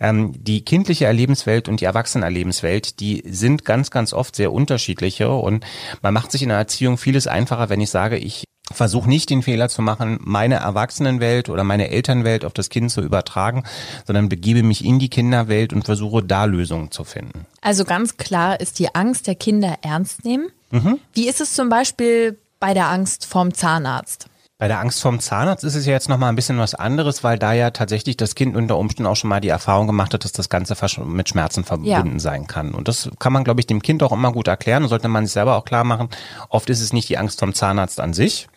ähm, 0.00 0.32
die 0.36 0.64
kindliche 0.64 1.06
Erlebenswelt 1.06 1.68
und 1.68 1.80
die 1.80 1.86
Erwachsenenerlebenswelt, 1.86 3.00
die 3.00 3.22
sind 3.26 3.64
ganz, 3.64 3.90
ganz 3.90 4.12
oft 4.12 4.36
sehr 4.36 4.52
unterschiedliche 4.52 5.30
und 5.30 5.64
man 6.02 6.14
macht 6.14 6.32
sich 6.32 6.42
in 6.42 6.50
der 6.50 6.58
Erziehung 6.58 6.98
vieles 6.98 7.26
einfacher, 7.26 7.68
wenn 7.68 7.80
ich 7.80 7.90
sage, 7.90 8.16
ich 8.16 8.44
versuche 8.72 9.08
nicht 9.08 9.30
den 9.30 9.42
Fehler 9.42 9.68
zu 9.68 9.80
machen, 9.80 10.18
meine 10.22 10.56
Erwachsenenwelt 10.56 11.48
oder 11.48 11.64
meine 11.64 11.90
Elternwelt 11.90 12.44
auf 12.44 12.52
das 12.52 12.68
Kind 12.68 12.90
zu 12.90 13.00
übertragen, 13.00 13.64
sondern 14.06 14.28
begebe 14.28 14.62
mich 14.62 14.84
in 14.84 14.98
die 14.98 15.08
Kinderwelt 15.08 15.72
und 15.72 15.84
versuche 15.84 16.22
da 16.22 16.44
Lösungen 16.44 16.90
zu 16.90 17.04
finden. 17.04 17.46
Also 17.60 17.84
ganz 17.84 18.16
klar 18.16 18.60
ist 18.60 18.78
die 18.78 18.94
Angst 18.94 19.28
der 19.28 19.36
Kinder 19.36 19.76
ernst 19.82 20.24
nehmen. 20.24 20.48
Mhm. 20.70 20.98
Wie 21.12 21.28
ist 21.28 21.40
es 21.40 21.54
zum 21.54 21.68
Beispiel 21.68 22.38
bei 22.60 22.74
der 22.74 22.88
Angst 22.88 23.26
vorm 23.26 23.54
Zahnarzt? 23.54 24.28
Bei 24.58 24.68
der 24.68 24.80
Angst 24.80 25.02
vorm 25.02 25.20
Zahnarzt 25.20 25.64
ist 25.64 25.74
es 25.74 25.84
ja 25.84 25.92
jetzt 25.92 26.08
nochmal 26.08 26.30
ein 26.30 26.36
bisschen 26.36 26.58
was 26.58 26.74
anderes, 26.74 27.22
weil 27.22 27.38
da 27.38 27.52
ja 27.52 27.72
tatsächlich 27.72 28.16
das 28.16 28.34
Kind 28.34 28.56
unter 28.56 28.78
Umständen 28.78 29.10
auch 29.10 29.16
schon 29.16 29.28
mal 29.28 29.40
die 29.40 29.50
Erfahrung 29.50 29.86
gemacht 29.86 30.14
hat, 30.14 30.24
dass 30.24 30.32
das 30.32 30.48
Ganze 30.48 30.74
mit 31.04 31.28
Schmerzen 31.28 31.62
verbunden 31.62 32.12
ja. 32.12 32.18
sein 32.18 32.46
kann. 32.46 32.72
Und 32.72 32.88
das 32.88 33.10
kann 33.18 33.34
man, 33.34 33.44
glaube 33.44 33.60
ich, 33.60 33.66
dem 33.66 33.82
Kind 33.82 34.02
auch 34.02 34.12
immer 34.12 34.32
gut 34.32 34.48
erklären 34.48 34.82
und 34.82 34.88
sollte 34.88 35.08
man 35.08 35.26
sich 35.26 35.34
selber 35.34 35.56
auch 35.56 35.66
klar 35.66 35.84
machen. 35.84 36.08
Oft 36.48 36.70
ist 36.70 36.80
es 36.80 36.94
nicht 36.94 37.10
die 37.10 37.18
Angst 37.18 37.38
vom 37.38 37.52
Zahnarzt 37.52 38.00
an 38.00 38.14
sich, 38.14 38.48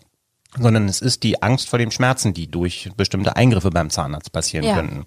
sondern 0.57 0.87
es 0.87 1.01
ist 1.01 1.23
die 1.23 1.43
Angst 1.43 1.67
vor 1.69 1.79
den 1.79 1.91
Schmerzen, 1.91 2.33
die 2.33 2.49
durch 2.49 2.89
bestimmte 2.95 3.35
Eingriffe 3.35 3.69
beim 3.69 3.89
Zahnarzt 3.89 4.31
passieren 4.31 4.65
ja. 4.65 4.75
könnten. 4.75 5.05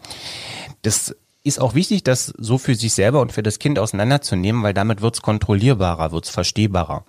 Das 0.83 1.17
ist 1.43 1.59
auch 1.59 1.75
wichtig, 1.75 2.05
das 2.05 2.27
so 2.37 2.59
für 2.59 2.75
sich 2.75 2.93
selber 2.93 3.23
und 3.23 3.33
für 3.33 3.43
das 3.43 3.59
Kind 3.59 3.79
auseinanderzunehmen, 3.79 4.63
weil 4.63 4.75
damit 4.75 5.01
wird 5.01 5.15
es 5.15 5.23
kontrollierbarer, 5.23 6.13
wird 6.13 6.27
es 6.27 6.31
verstehbarer 6.31 7.05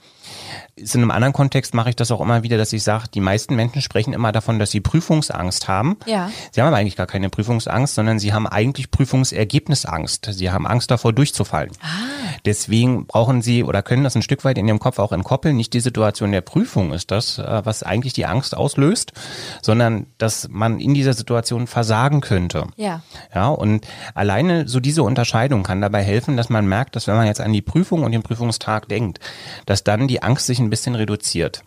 ist 0.76 0.96
in 0.96 1.02
einem 1.02 1.12
anderen 1.12 1.34
Kontext 1.34 1.74
mache 1.74 1.90
ich 1.90 1.96
das 1.96 2.12
auch 2.12 2.22
immer 2.22 2.44
wieder, 2.44 2.58
dass 2.58 2.74
ich 2.74 2.84
sage, 2.84 3.06
die 3.14 3.20
meisten 3.20 3.56
Menschen 3.56 3.82
sprechen 3.82 4.14
immer 4.14 4.32
davon, 4.32 4.60
dass 4.60 4.72
sie 4.72 4.82
Prüfungsangst 4.82 5.68
haben. 5.68 5.98
Ja. 6.06 6.30
Sie 6.52 6.62
haben 6.62 6.68
aber 6.68 6.78
eigentlich 6.78 6.96
gar 6.96 7.08
keine 7.08 7.30
Prüfungsangst, 7.30 7.94
sondern 7.96 8.20
sie 8.20 8.34
haben 8.34 8.48
eigentlich 8.48 8.92
Prüfungsergebnisangst. 8.92 10.30
Sie 10.32 10.52
haben 10.52 10.66
Angst 10.66 10.92
davor 10.92 11.14
durchzufallen. 11.14 11.72
Ah. 11.82 12.14
Deswegen 12.46 13.06
brauchen 13.06 13.42
sie 13.42 13.64
oder 13.64 13.82
können 13.82 14.04
das 14.04 14.16
ein 14.16 14.22
Stück 14.22 14.44
weit 14.44 14.58
in 14.58 14.68
ihrem 14.68 14.80
Kopf 14.80 15.00
auch 15.00 15.12
entkoppeln. 15.12 15.56
Nicht 15.56 15.74
die 15.74 15.80
Situation 15.80 16.32
der 16.32 16.42
Prüfung 16.42 16.92
ist 16.92 17.12
das, 17.12 17.38
äh, 17.38 17.62
was 17.64 17.84
eigentlich 17.84 18.14
die 18.14 18.26
Angst 18.26 18.56
auslöst, 18.56 19.14
sondern 19.62 20.08
dass 20.18 20.50
man 20.50 20.80
in 20.80 20.94
dieser 20.94 21.14
Situation 21.14 21.68
versagen 21.68 22.22
könnte. 22.22 22.68
Ja. 22.76 23.02
Ja, 23.34 23.48
und 23.48 23.88
alleine 24.14 24.68
so 24.68 24.80
diese 24.80 25.04
Unterscheidung 25.04 25.64
kann 25.64 25.82
dabei 25.82 26.04
helfen, 26.04 26.38
dass 26.38 26.50
man 26.50 26.68
merkt, 26.68 26.96
dass 26.96 27.08
wenn 27.08 27.16
man 27.16 27.28
jetzt 27.28 27.42
an 27.42 27.54
die 27.54 27.62
Prüfung 27.62 28.04
und 28.04 28.12
den 28.12 28.24
Prüfungstag 28.24 28.88
denkt, 28.90 29.20
dass 29.66 29.84
dann 29.84 30.08
die 30.08 30.13
Angst 30.22 30.46
sich 30.46 30.60
ein 30.60 30.70
bisschen 30.70 30.96
reduziert. 30.96 31.64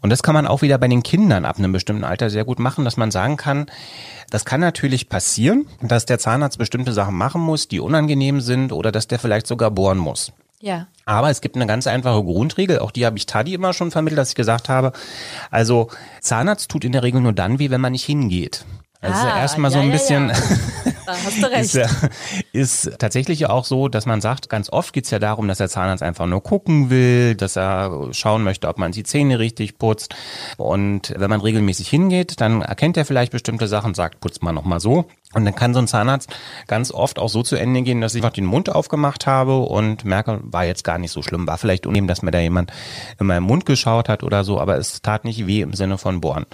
Und 0.00 0.10
das 0.10 0.22
kann 0.22 0.34
man 0.34 0.46
auch 0.46 0.62
wieder 0.62 0.78
bei 0.78 0.88
den 0.88 1.02
Kindern 1.02 1.44
ab 1.44 1.58
einem 1.58 1.72
bestimmten 1.72 2.04
Alter 2.04 2.30
sehr 2.30 2.44
gut 2.44 2.58
machen, 2.58 2.84
dass 2.84 2.96
man 2.96 3.10
sagen 3.10 3.36
kann, 3.36 3.66
das 4.30 4.44
kann 4.44 4.60
natürlich 4.60 5.08
passieren, 5.08 5.66
dass 5.80 6.06
der 6.06 6.18
Zahnarzt 6.18 6.58
bestimmte 6.58 6.92
Sachen 6.92 7.14
machen 7.14 7.40
muss, 7.40 7.68
die 7.68 7.80
unangenehm 7.80 8.40
sind 8.40 8.72
oder 8.72 8.92
dass 8.92 9.08
der 9.08 9.18
vielleicht 9.18 9.46
sogar 9.46 9.70
bohren 9.70 9.98
muss. 9.98 10.32
Ja. 10.60 10.88
Aber 11.04 11.30
es 11.30 11.40
gibt 11.40 11.56
eine 11.56 11.66
ganz 11.66 11.86
einfache 11.86 12.22
Grundregel, 12.24 12.80
auch 12.80 12.90
die 12.90 13.06
habe 13.06 13.16
ich 13.16 13.26
Tadi 13.26 13.54
immer 13.54 13.72
schon 13.72 13.90
vermittelt, 13.90 14.18
dass 14.18 14.30
ich 14.30 14.34
gesagt 14.34 14.68
habe, 14.68 14.92
also 15.50 15.88
Zahnarzt 16.20 16.70
tut 16.70 16.84
in 16.84 16.92
der 16.92 17.02
Regel 17.02 17.20
nur 17.20 17.32
dann 17.32 17.58
weh, 17.58 17.70
wenn 17.70 17.80
man 17.80 17.92
nicht 17.92 18.04
hingeht. 18.04 18.64
Also 19.00 19.26
ah, 19.26 19.38
erstmal 19.38 19.70
ja, 19.70 19.78
so 19.78 19.82
ein 19.82 19.92
bisschen. 19.92 20.28
Ja, 20.28 20.34
ja. 20.34 20.92
Da 21.06 21.12
hast 21.12 21.42
du 21.42 21.46
recht. 21.50 21.74
ist, 22.52 22.86
ist 22.86 22.98
tatsächlich 22.98 23.46
auch 23.46 23.64
so, 23.64 23.88
dass 23.88 24.06
man 24.06 24.20
sagt, 24.20 24.48
ganz 24.48 24.70
oft 24.70 24.92
geht's 24.92 25.10
ja 25.10 25.18
darum, 25.18 25.46
dass 25.46 25.58
der 25.58 25.68
Zahnarzt 25.68 26.02
einfach 26.02 26.26
nur 26.26 26.42
gucken 26.42 26.90
will, 26.90 27.34
dass 27.34 27.56
er 27.56 28.08
schauen 28.12 28.42
möchte, 28.42 28.68
ob 28.68 28.78
man 28.78 28.92
die 28.92 29.04
Zähne 29.04 29.38
richtig 29.38 29.78
putzt. 29.78 30.14
Und 30.56 31.14
wenn 31.16 31.30
man 31.30 31.40
regelmäßig 31.40 31.88
hingeht, 31.88 32.40
dann 32.40 32.60
erkennt 32.60 32.96
er 32.96 33.04
vielleicht 33.04 33.32
bestimmte 33.32 33.68
Sachen, 33.68 33.94
sagt, 33.94 34.20
putzt 34.20 34.42
man 34.42 34.54
nochmal 34.54 34.80
so. 34.80 35.06
Und 35.34 35.44
dann 35.44 35.54
kann 35.54 35.74
so 35.74 35.80
ein 35.80 35.86
Zahnarzt 35.86 36.30
ganz 36.68 36.90
oft 36.90 37.18
auch 37.18 37.28
so 37.28 37.42
zu 37.42 37.56
Ende 37.56 37.82
gehen, 37.82 38.00
dass 38.00 38.14
ich 38.14 38.22
einfach 38.22 38.32
den 38.32 38.46
Mund 38.46 38.70
aufgemacht 38.70 39.26
habe 39.26 39.58
und 39.58 40.06
merke, 40.06 40.40
war 40.42 40.64
jetzt 40.64 40.84
gar 40.84 40.96
nicht 40.96 41.12
so 41.12 41.22
schlimm. 41.22 41.46
War 41.46 41.58
vielleicht 41.58 41.86
unangenehm, 41.86 42.08
dass 42.08 42.22
mir 42.22 42.30
da 42.30 42.38
jemand 42.38 42.72
in 43.20 43.26
meinen 43.26 43.42
Mund 43.42 43.66
geschaut 43.66 44.08
hat 44.08 44.22
oder 44.22 44.42
so, 44.42 44.58
aber 44.58 44.78
es 44.78 45.02
tat 45.02 45.24
nicht 45.24 45.46
weh 45.46 45.60
im 45.60 45.74
Sinne 45.74 45.98
von 45.98 46.22
bohren. 46.22 46.46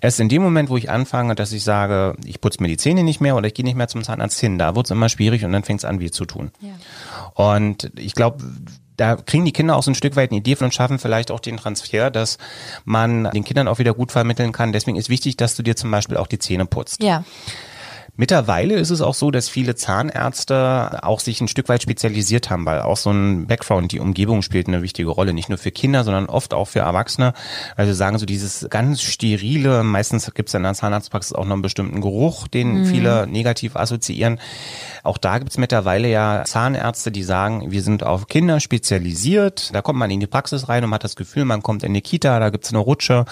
Erst 0.00 0.20
in 0.20 0.30
dem 0.30 0.42
Moment, 0.42 0.70
wo 0.70 0.76
ich 0.78 0.88
anfange, 0.88 1.34
dass 1.34 1.52
ich 1.52 1.64
sage, 1.64 2.16
ich 2.24 2.40
putze 2.40 2.62
mir 2.62 2.68
die 2.68 2.78
Zähne 2.78 3.02
nicht 3.02 3.20
mehr 3.20 3.36
oder 3.36 3.46
ich 3.46 3.54
gehe 3.54 3.64
nicht 3.64 3.76
mehr 3.76 3.88
zum 3.88 4.02
Zahnarzt 4.02 4.40
hin, 4.40 4.58
da 4.58 4.74
wird 4.74 4.86
es 4.86 4.90
immer 4.90 5.10
schwierig 5.10 5.44
und 5.44 5.52
dann 5.52 5.64
fängt 5.64 5.80
es 5.80 5.84
an, 5.84 6.00
weh 6.00 6.10
zu 6.10 6.24
tun. 6.24 6.50
Ja. 6.60 6.72
Und 7.34 7.92
ich 7.96 8.14
glaube, 8.14 8.38
da 8.96 9.16
kriegen 9.16 9.44
die 9.44 9.52
Kinder 9.52 9.76
auch 9.76 9.82
so 9.82 9.90
ein 9.90 9.94
Stück 9.96 10.16
weit 10.16 10.30
eine 10.30 10.38
Idee 10.38 10.56
von 10.56 10.66
und 10.66 10.74
schaffen 10.74 10.98
vielleicht 10.98 11.30
auch 11.30 11.40
den 11.40 11.56
Transfer, 11.56 12.10
dass 12.10 12.38
man 12.84 13.24
den 13.34 13.44
Kindern 13.44 13.68
auch 13.68 13.78
wieder 13.78 13.92
gut 13.92 14.12
vermitteln 14.12 14.52
kann. 14.52 14.72
Deswegen 14.72 14.96
ist 14.96 15.10
wichtig, 15.10 15.36
dass 15.36 15.56
du 15.56 15.62
dir 15.62 15.76
zum 15.76 15.90
Beispiel 15.90 16.16
auch 16.16 16.26
die 16.26 16.38
Zähne 16.38 16.64
putzt. 16.64 17.02
Ja. 17.02 17.24
Mittlerweile 18.16 18.76
ist 18.76 18.90
es 18.90 19.00
auch 19.00 19.14
so, 19.14 19.32
dass 19.32 19.48
viele 19.48 19.74
Zahnärzte 19.74 21.00
auch 21.02 21.18
sich 21.18 21.40
ein 21.40 21.48
Stück 21.48 21.68
weit 21.68 21.82
spezialisiert 21.82 22.48
haben, 22.48 22.64
weil 22.64 22.80
auch 22.80 22.96
so 22.96 23.10
ein 23.10 23.48
Background, 23.48 23.90
die 23.90 23.98
Umgebung 23.98 24.42
spielt 24.42 24.68
eine 24.68 24.82
wichtige 24.82 25.08
Rolle, 25.08 25.32
nicht 25.32 25.48
nur 25.48 25.58
für 25.58 25.72
Kinder, 25.72 26.04
sondern 26.04 26.26
oft 26.26 26.54
auch 26.54 26.66
für 26.66 26.78
Erwachsene. 26.78 27.34
Also 27.74 27.92
sagen 27.92 28.18
so 28.18 28.24
dieses 28.24 28.68
ganz 28.70 29.02
sterile, 29.02 29.82
meistens 29.82 30.32
gibt 30.32 30.48
es 30.48 30.54
in 30.54 30.62
der 30.62 30.74
Zahnarztpraxis 30.74 31.32
auch 31.32 31.44
noch 31.44 31.54
einen 31.54 31.62
bestimmten 31.62 32.00
Geruch, 32.00 32.46
den 32.46 32.82
mhm. 32.82 32.86
viele 32.86 33.26
negativ 33.26 33.74
assoziieren. 33.74 34.38
Auch 35.02 35.18
da 35.18 35.38
gibt 35.38 35.50
es 35.50 35.58
mittlerweile 35.58 36.08
ja 36.08 36.44
Zahnärzte, 36.44 37.10
die 37.10 37.24
sagen, 37.24 37.72
wir 37.72 37.82
sind 37.82 38.04
auf 38.04 38.28
Kinder 38.28 38.60
spezialisiert. 38.60 39.74
Da 39.74 39.82
kommt 39.82 39.98
man 39.98 40.12
in 40.12 40.20
die 40.20 40.28
Praxis 40.28 40.68
rein 40.68 40.84
und 40.84 40.94
hat 40.94 41.02
das 41.02 41.16
Gefühl, 41.16 41.44
man 41.46 41.64
kommt 41.64 41.82
in 41.82 41.92
die 41.92 42.00
Kita, 42.00 42.38
da 42.38 42.50
gibt's 42.50 42.68
eine 42.68 42.78
Rutsche, 42.78 43.24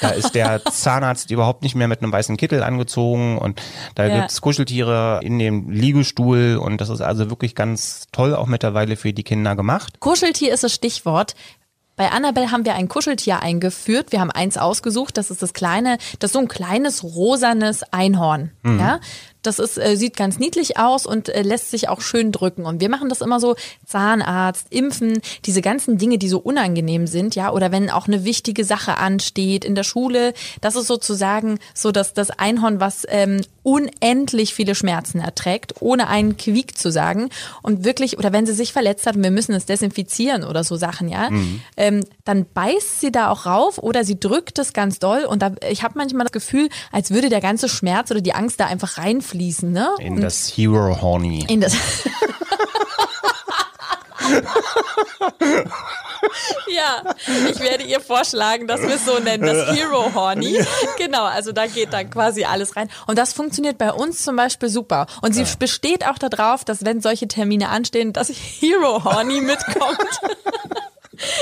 da 0.00 0.08
ist 0.08 0.34
der 0.34 0.64
Zahnarzt 0.72 1.30
überhaupt 1.30 1.62
nicht 1.62 1.76
mehr 1.76 1.86
mit 1.86 2.02
einem 2.02 2.10
weißen 2.10 2.36
Kittel 2.36 2.64
angezogen 2.64 3.38
und 3.38 3.62
da 3.94 4.06
ja. 4.06 4.23
Gibt's 4.24 4.40
Kuscheltiere 4.40 5.20
in 5.22 5.38
dem 5.38 5.70
Liegestuhl 5.70 6.58
und 6.60 6.80
das 6.80 6.88
ist 6.88 7.00
also 7.00 7.30
wirklich 7.30 7.54
ganz 7.54 8.06
toll 8.12 8.34
auch 8.34 8.46
mittlerweile 8.46 8.96
für 8.96 9.12
die 9.12 9.22
Kinder 9.22 9.56
gemacht. 9.56 10.00
Kuscheltier 10.00 10.52
ist 10.52 10.64
das 10.64 10.72
Stichwort. 10.72 11.34
Bei 11.96 12.10
Annabelle 12.10 12.50
haben 12.50 12.64
wir 12.64 12.74
ein 12.74 12.88
Kuscheltier 12.88 13.40
eingeführt. 13.40 14.10
Wir 14.10 14.20
haben 14.20 14.32
eins 14.32 14.56
ausgesucht. 14.56 15.16
Das 15.16 15.30
ist 15.30 15.42
das 15.42 15.52
kleine, 15.52 15.98
das 16.18 16.30
ist 16.30 16.32
so 16.32 16.40
ein 16.40 16.48
kleines 16.48 17.04
rosanes 17.04 17.84
Einhorn. 17.92 18.50
Mhm. 18.62 18.80
Ja, 18.80 19.00
das 19.46 19.58
ist, 19.58 19.78
äh, 19.78 19.96
sieht 19.96 20.16
ganz 20.16 20.38
niedlich 20.38 20.78
aus 20.78 21.06
und 21.06 21.28
äh, 21.28 21.42
lässt 21.42 21.70
sich 21.70 21.88
auch 21.88 22.00
schön 22.00 22.32
drücken. 22.32 22.66
Und 22.66 22.80
wir 22.80 22.88
machen 22.88 23.08
das 23.08 23.20
immer 23.20 23.40
so, 23.40 23.54
Zahnarzt, 23.86 24.66
Impfen, 24.70 25.20
diese 25.44 25.62
ganzen 25.62 25.98
Dinge, 25.98 26.18
die 26.18 26.28
so 26.28 26.38
unangenehm 26.38 27.06
sind, 27.06 27.34
ja, 27.34 27.52
oder 27.52 27.70
wenn 27.70 27.90
auch 27.90 28.06
eine 28.06 28.24
wichtige 28.24 28.64
Sache 28.64 28.98
ansteht 28.98 29.64
in 29.64 29.74
der 29.74 29.84
Schule, 29.84 30.34
das 30.60 30.76
ist 30.76 30.86
sozusagen 30.86 31.58
so, 31.74 31.92
dass 31.92 32.14
das 32.14 32.30
Einhorn, 32.30 32.80
was 32.80 33.06
ähm, 33.08 33.40
unendlich 33.62 34.54
viele 34.54 34.74
Schmerzen 34.74 35.20
erträgt, 35.20 35.74
ohne 35.80 36.08
einen 36.08 36.36
Quiek 36.36 36.76
zu 36.76 36.90
sagen. 36.90 37.30
Und 37.62 37.84
wirklich, 37.84 38.18
oder 38.18 38.32
wenn 38.32 38.46
sie 38.46 38.54
sich 38.54 38.72
verletzt 38.72 39.06
hat 39.06 39.16
und 39.16 39.22
wir 39.22 39.30
müssen 39.30 39.54
es 39.54 39.66
desinfizieren 39.66 40.44
oder 40.44 40.64
so 40.64 40.76
Sachen, 40.76 41.08
ja, 41.08 41.30
mhm. 41.30 41.60
ähm, 41.76 42.04
dann 42.24 42.46
beißt 42.52 43.00
sie 43.00 43.12
da 43.12 43.30
auch 43.30 43.46
rauf 43.46 43.78
oder 43.78 44.04
sie 44.04 44.18
drückt 44.18 44.58
es 44.58 44.72
ganz 44.72 44.98
doll. 44.98 45.24
Und 45.24 45.42
da, 45.42 45.52
ich 45.70 45.82
habe 45.82 45.94
manchmal 45.96 46.24
das 46.24 46.32
Gefühl, 46.32 46.68
als 46.92 47.10
würde 47.10 47.28
der 47.28 47.40
ganze 47.40 47.68
Schmerz 47.68 48.10
oder 48.10 48.20
die 48.20 48.34
Angst 48.34 48.60
da 48.60 48.66
einfach 48.66 48.98
reinfließen 48.98 49.33
fließen, 49.34 49.72
ne? 49.72 49.90
In 49.98 50.20
das 50.20 50.46
Hero 50.56 51.00
Horny. 51.02 51.44
In 51.48 51.60
das. 51.60 51.74
ja, 56.68 57.02
ich 57.50 57.58
werde 57.58 57.82
ihr 57.82 57.98
vorschlagen, 57.98 58.68
dass 58.68 58.80
wir 58.80 58.94
es 58.94 59.04
so 59.04 59.18
nennen, 59.18 59.44
das 59.44 59.76
Hero 59.76 60.14
Horny. 60.14 60.64
Genau, 60.98 61.24
also 61.24 61.50
da 61.50 61.66
geht 61.66 61.92
dann 61.92 62.10
quasi 62.10 62.44
alles 62.44 62.76
rein. 62.76 62.88
Und 63.08 63.18
das 63.18 63.32
funktioniert 63.32 63.76
bei 63.76 63.92
uns 63.92 64.22
zum 64.22 64.36
Beispiel 64.36 64.68
super. 64.68 65.06
Und 65.20 65.32
sie 65.34 65.44
besteht 65.58 66.06
auch 66.06 66.18
darauf, 66.18 66.64
dass 66.64 66.84
wenn 66.84 67.00
solche 67.00 67.26
Termine 67.26 67.70
anstehen, 67.70 68.12
dass 68.12 68.28
Hero 68.60 69.02
Horny 69.02 69.40
mitkommt. 69.40 69.98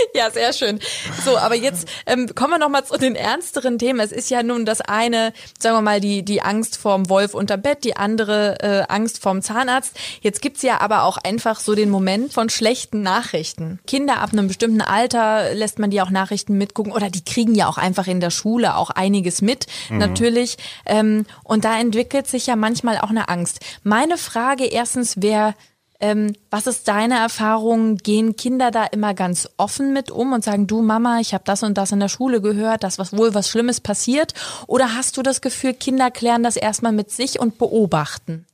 Ja, 0.15 0.31
sehr 0.31 0.53
schön. 0.53 0.79
So, 1.25 1.39
aber 1.39 1.55
jetzt 1.55 1.89
ähm, 2.07 2.29
kommen 2.35 2.53
wir 2.53 2.59
noch 2.59 2.69
mal 2.69 2.85
zu 2.85 2.99
den 2.99 3.15
ernsteren 3.15 3.79
Themen. 3.79 4.01
Es 4.01 4.13
ist 4.13 4.31
ja 4.31 4.43
nun 4.43 4.65
das 4.65 4.81
eine, 4.81 5.33
sagen 5.59 5.77
wir 5.77 5.83
mal, 5.83 6.01
die, 6.01 6.23
die 6.23 6.43
Angst 6.43 6.77
vorm 6.77 7.09
Wolf 7.09 7.35
unter 7.35 7.57
Bett, 7.57 7.85
die 7.85 7.97
andere 7.97 8.61
äh, 8.61 8.93
Angst 8.93 9.23
vorm 9.23 9.43
Zahnarzt. 9.43 9.97
Jetzt 10.21 10.43
gibt's 10.43 10.63
ja 10.63 10.81
aber 10.81 11.05
auch 11.05 11.17
einfach 11.19 11.61
so 11.61 11.75
den 11.75 11.91
Moment 11.91 12.33
von 12.33 12.51
schlechten 12.51 13.03
Nachrichten. 13.03 13.81
Kinder 13.87 14.21
ab 14.21 14.33
einem 14.33 14.49
bestimmten 14.49 14.83
Alter 14.83 15.55
lässt 15.55 15.79
man 15.79 15.91
die 15.91 16.01
auch 16.01 16.11
Nachrichten 16.11 16.59
mitgucken 16.59 16.93
oder 16.93 17.11
die 17.11 17.25
kriegen 17.25 17.55
ja 17.55 17.69
auch 17.69 17.79
einfach 17.79 18.07
in 18.07 18.21
der 18.21 18.31
Schule 18.31 18.77
auch 18.77 18.91
einiges 18.91 19.43
mit, 19.43 19.67
mhm. 19.89 19.99
natürlich. 19.99 20.57
Ähm, 20.85 21.27
und 21.43 21.65
da 21.65 21.79
entwickelt 21.79 22.27
sich 22.27 22.47
ja 22.47 22.57
manchmal 22.57 22.99
auch 22.99 23.11
eine 23.11 23.29
Angst. 23.29 23.61
Meine 23.83 24.19
Frage 24.19 24.67
erstens, 24.67 25.15
wer 25.19 25.55
ähm, 26.03 26.35
was 26.51 26.67
ist 26.67 26.89
deine 26.89 27.17
Erfahrung? 27.17 27.97
Gehen 27.97 28.37
Kinder 28.37 28.71
da 28.71 28.85
immer 28.85 29.15
ganz 29.15 29.49
offen 29.57 29.93
mit 29.93 30.11
um 30.11 30.33
und 30.33 30.45
sagen, 30.45 30.67
du 30.67 30.83
Mama, 30.83 31.21
ich 31.21 31.33
habe 31.33 31.45
das 31.47 31.63
und 31.63 31.79
das 31.79 31.93
in 31.93 32.01
der 32.01 32.09
Schule 32.09 32.43
gehört, 32.43 32.83
dass 32.83 32.99
was 32.99 33.17
wohl 33.17 33.35
was 33.35 33.49
Schlimmes 33.49 33.81
passiert? 33.81 34.35
Oder 34.67 34.95
hast 34.97 35.17
du 35.17 35.23
das 35.23 35.41
Gefühl, 35.41 35.75
Kinder 35.75 36.11
klären 36.11 36.43
das 36.43 36.57
erstmal 36.57 36.93
mit 36.93 37.11
sich 37.11 37.39
und 37.39 37.57
beobachten? 37.57 38.47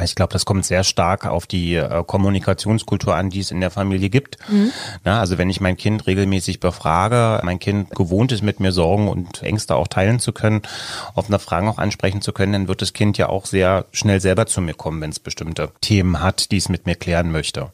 Ich 0.00 0.14
glaube, 0.14 0.32
das 0.32 0.44
kommt 0.44 0.64
sehr 0.64 0.84
stark 0.84 1.26
auf 1.26 1.46
die 1.46 1.74
äh, 1.74 2.02
Kommunikationskultur 2.06 3.14
an, 3.14 3.30
die 3.30 3.40
es 3.40 3.50
in 3.50 3.60
der 3.60 3.70
Familie 3.70 4.08
gibt. 4.08 4.38
Mhm. 4.48 4.72
Na, 5.04 5.20
also 5.20 5.38
wenn 5.38 5.50
ich 5.50 5.60
mein 5.60 5.76
Kind 5.76 6.06
regelmäßig 6.06 6.60
befrage, 6.60 7.40
mein 7.44 7.58
Kind 7.58 7.90
gewohnt 7.90 8.32
ist, 8.32 8.42
mit 8.42 8.60
mir 8.60 8.72
Sorgen 8.72 9.08
und 9.08 9.42
Ängste 9.42 9.76
auch 9.76 9.88
teilen 9.88 10.18
zu 10.18 10.32
können, 10.32 10.62
offene 11.14 11.38
Fragen 11.38 11.68
auch 11.68 11.78
ansprechen 11.78 12.22
zu 12.22 12.32
können, 12.32 12.52
dann 12.52 12.68
wird 12.68 12.80
das 12.80 12.92
Kind 12.92 13.18
ja 13.18 13.28
auch 13.28 13.44
sehr 13.44 13.84
schnell 13.92 14.20
selber 14.20 14.46
zu 14.46 14.60
mir 14.60 14.74
kommen, 14.74 15.00
wenn 15.00 15.10
es 15.10 15.18
bestimmte 15.18 15.70
Themen 15.80 16.20
hat, 16.20 16.50
die 16.52 16.56
es 16.56 16.68
mit 16.68 16.86
mir 16.86 16.94
klären 16.94 17.30
möchte. 17.30 17.70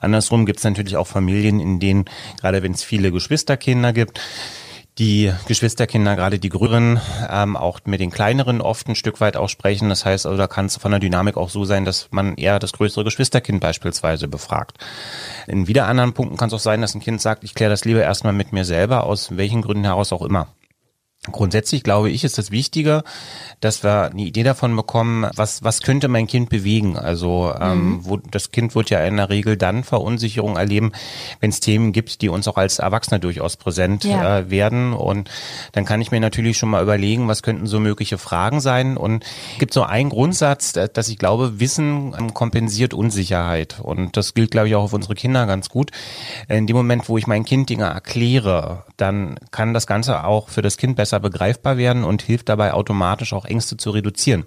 Andersrum 0.00 0.46
gibt 0.46 0.58
es 0.58 0.64
natürlich 0.64 0.96
auch 0.96 1.06
Familien, 1.06 1.58
in 1.58 1.80
denen, 1.80 2.04
gerade 2.40 2.62
wenn 2.62 2.72
es 2.72 2.84
viele 2.84 3.10
Geschwisterkinder 3.10 3.92
gibt, 3.92 4.20
die 4.98 5.32
Geschwisterkinder, 5.46 6.16
gerade 6.16 6.38
die 6.38 6.48
Größeren, 6.48 7.00
ähm, 7.30 7.56
auch 7.56 7.80
mit 7.84 8.00
den 8.00 8.10
kleineren 8.10 8.60
oft 8.60 8.88
ein 8.88 8.94
Stück 8.94 9.20
weit 9.20 9.36
auch 9.36 9.48
sprechen. 9.48 9.88
Das 9.88 10.04
heißt, 10.04 10.26
also 10.26 10.36
da 10.36 10.46
kann 10.46 10.66
es 10.66 10.76
von 10.76 10.90
der 10.90 11.00
Dynamik 11.00 11.36
auch 11.36 11.50
so 11.50 11.64
sein, 11.64 11.84
dass 11.84 12.08
man 12.10 12.34
eher 12.34 12.58
das 12.58 12.72
größere 12.72 13.04
Geschwisterkind 13.04 13.60
beispielsweise 13.60 14.28
befragt. 14.28 14.78
In 15.46 15.68
wieder 15.68 15.86
anderen 15.86 16.12
Punkten 16.12 16.36
kann 16.36 16.48
es 16.48 16.54
auch 16.54 16.58
sein, 16.58 16.80
dass 16.80 16.94
ein 16.94 17.00
Kind 17.00 17.20
sagt, 17.20 17.44
ich 17.44 17.54
kläre 17.54 17.70
das 17.70 17.84
lieber 17.84 18.02
erstmal 18.02 18.32
mit 18.32 18.52
mir 18.52 18.64
selber, 18.64 19.04
aus 19.04 19.36
welchen 19.36 19.62
Gründen 19.62 19.84
heraus 19.84 20.12
auch 20.12 20.22
immer. 20.22 20.48
Grundsätzlich 21.32 21.82
glaube 21.82 22.10
ich, 22.10 22.24
ist 22.24 22.38
das 22.38 22.50
Wichtige, 22.50 23.02
dass 23.60 23.82
wir 23.82 24.10
eine 24.10 24.22
Idee 24.22 24.42
davon 24.42 24.74
bekommen, 24.76 25.26
was, 25.34 25.62
was 25.62 25.80
könnte 25.80 26.08
mein 26.08 26.26
Kind 26.26 26.48
bewegen. 26.48 26.96
Also 26.96 27.52
ähm, 27.60 27.78
mhm. 27.78 28.04
wo, 28.04 28.16
das 28.16 28.50
Kind 28.50 28.74
wird 28.74 28.90
ja 28.90 29.00
in 29.04 29.16
der 29.16 29.30
Regel 29.30 29.56
dann 29.56 29.84
Verunsicherung 29.84 30.56
erleben, 30.56 30.92
wenn 31.40 31.50
es 31.50 31.60
Themen 31.60 31.92
gibt, 31.92 32.22
die 32.22 32.28
uns 32.28 32.46
auch 32.48 32.56
als 32.56 32.78
Erwachsene 32.78 33.20
durchaus 33.20 33.56
präsent 33.56 34.04
ja. 34.04 34.38
äh, 34.38 34.50
werden. 34.50 34.92
Und 34.92 35.30
dann 35.72 35.84
kann 35.84 36.00
ich 36.00 36.10
mir 36.10 36.20
natürlich 36.20 36.58
schon 36.58 36.70
mal 36.70 36.82
überlegen, 36.82 37.28
was 37.28 37.42
könnten 37.42 37.66
so 37.66 37.80
mögliche 37.80 38.18
Fragen 38.18 38.60
sein. 38.60 38.96
Und 38.96 39.24
es 39.52 39.58
gibt 39.58 39.74
so 39.74 39.82
einen 39.82 40.10
Grundsatz, 40.10 40.72
dass 40.72 41.08
ich 41.08 41.18
glaube, 41.18 41.60
Wissen 41.60 42.14
ähm, 42.18 42.34
kompensiert 42.34 42.94
Unsicherheit. 42.94 43.80
Und 43.80 44.16
das 44.16 44.34
gilt, 44.34 44.50
glaube 44.50 44.68
ich, 44.68 44.74
auch 44.74 44.84
auf 44.84 44.92
unsere 44.92 45.14
Kinder 45.14 45.46
ganz 45.46 45.68
gut. 45.68 45.90
In 46.48 46.66
dem 46.66 46.76
Moment, 46.76 47.08
wo 47.08 47.18
ich 47.18 47.26
mein 47.26 47.44
Kind 47.44 47.70
Dinge 47.70 47.84
erkläre, 47.84 48.84
dann 48.96 49.38
kann 49.50 49.74
das 49.74 49.86
Ganze 49.86 50.24
auch 50.24 50.48
für 50.48 50.62
das 50.62 50.76
Kind 50.76 50.96
besser 50.96 51.17
besser 51.18 51.20
begreifbar 51.20 51.76
werden 51.76 52.04
und 52.04 52.22
hilft 52.22 52.48
dabei 52.48 52.72
automatisch 52.72 53.32
auch 53.32 53.44
Ängste 53.44 53.76
zu 53.76 53.90
reduzieren. 53.90 54.44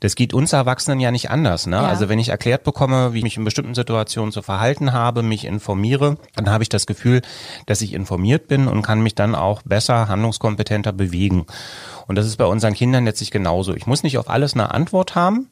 Das 0.00 0.14
geht 0.14 0.34
uns 0.34 0.52
Erwachsenen 0.52 1.00
ja 1.00 1.10
nicht 1.10 1.30
anders. 1.30 1.66
Ne? 1.66 1.76
Ja. 1.76 1.82
Also 1.82 2.08
wenn 2.08 2.18
ich 2.18 2.28
erklärt 2.28 2.64
bekomme, 2.64 3.12
wie 3.12 3.18
ich 3.18 3.24
mich 3.24 3.36
in 3.36 3.44
bestimmten 3.44 3.74
Situationen 3.74 4.32
zu 4.32 4.42
verhalten 4.42 4.92
habe, 4.92 5.22
mich 5.22 5.44
informiere, 5.44 6.16
dann 6.34 6.50
habe 6.50 6.62
ich 6.62 6.68
das 6.68 6.86
Gefühl, 6.86 7.22
dass 7.66 7.82
ich 7.82 7.92
informiert 7.92 8.48
bin 8.48 8.68
und 8.68 8.82
kann 8.82 9.02
mich 9.02 9.14
dann 9.14 9.34
auch 9.34 9.62
besser, 9.62 10.08
handlungskompetenter 10.08 10.92
bewegen. 10.92 11.46
Und 12.06 12.16
das 12.16 12.26
ist 12.26 12.36
bei 12.36 12.44
unseren 12.44 12.74
Kindern 12.74 13.04
letztlich 13.04 13.30
genauso. 13.30 13.74
Ich 13.74 13.86
muss 13.86 14.02
nicht 14.02 14.18
auf 14.18 14.28
alles 14.28 14.54
eine 14.54 14.72
Antwort 14.72 15.14
haben. 15.14 15.48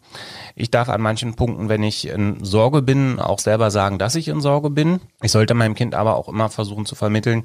Ich 0.57 0.71
darf 0.71 0.89
an 0.89 1.01
manchen 1.01 1.35
Punkten, 1.35 1.69
wenn 1.69 1.83
ich 1.83 2.09
in 2.09 2.45
Sorge 2.45 2.83
bin, 2.83 3.21
auch 3.21 3.39
selber 3.39 3.71
sagen, 3.71 3.99
dass 3.99 4.15
ich 4.15 4.29
in 4.29 4.41
Sorge 4.41 4.71
bin. 4.71 5.01
Ich 5.23 5.33
sollte 5.33 5.55
meinem 5.55 5.75
Kind 5.75 5.95
aber 5.95 6.17
auch 6.17 6.29
immer 6.29 6.49
versuchen 6.51 6.87
zu 6.87 6.95
vermitteln, 6.95 7.45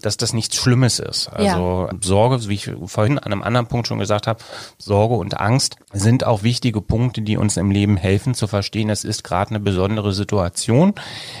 dass 0.00 0.16
das 0.16 0.32
nichts 0.32 0.56
Schlimmes 0.56 0.98
ist. 0.98 1.28
Also 1.28 1.88
ja. 1.90 1.98
Sorge, 2.00 2.48
wie 2.48 2.54
ich 2.54 2.70
vorhin 2.86 3.18
an 3.18 3.32
einem 3.32 3.42
anderen 3.42 3.66
Punkt 3.66 3.86
schon 3.86 3.98
gesagt 3.98 4.26
habe, 4.26 4.42
Sorge 4.78 5.14
und 5.14 5.38
Angst 5.38 5.76
sind 5.92 6.24
auch 6.24 6.42
wichtige 6.42 6.80
Punkte, 6.80 7.22
die 7.22 7.36
uns 7.36 7.56
im 7.56 7.70
Leben 7.70 7.96
helfen 7.96 8.34
zu 8.34 8.46
verstehen, 8.46 8.90
es 8.90 9.04
ist 9.04 9.24
gerade 9.24 9.50
eine 9.50 9.60
besondere 9.60 10.12
Situation. 10.12 10.94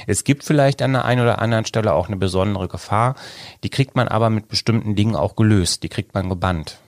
Es 0.06 0.24
gibt 0.24 0.44
vielleicht 0.44 0.82
an 0.82 0.92
der 0.92 1.04
einen 1.04 1.22
oder 1.22 1.40
anderen 1.40 1.64
Stelle 1.64 1.94
auch 1.94 2.08
eine 2.08 2.16
besondere 2.16 2.68
Gefahr. 2.68 3.16
Die 3.64 3.70
kriegt 3.70 3.96
man 3.96 4.08
aber 4.08 4.30
mit 4.30 4.48
bestimmten 4.48 4.94
Dingen 4.94 5.16
auch 5.16 5.36
gelöst. 5.36 5.82
Die 5.82 5.88
kriegt 5.88 6.14
man 6.14 6.28
gebannt. 6.28 6.78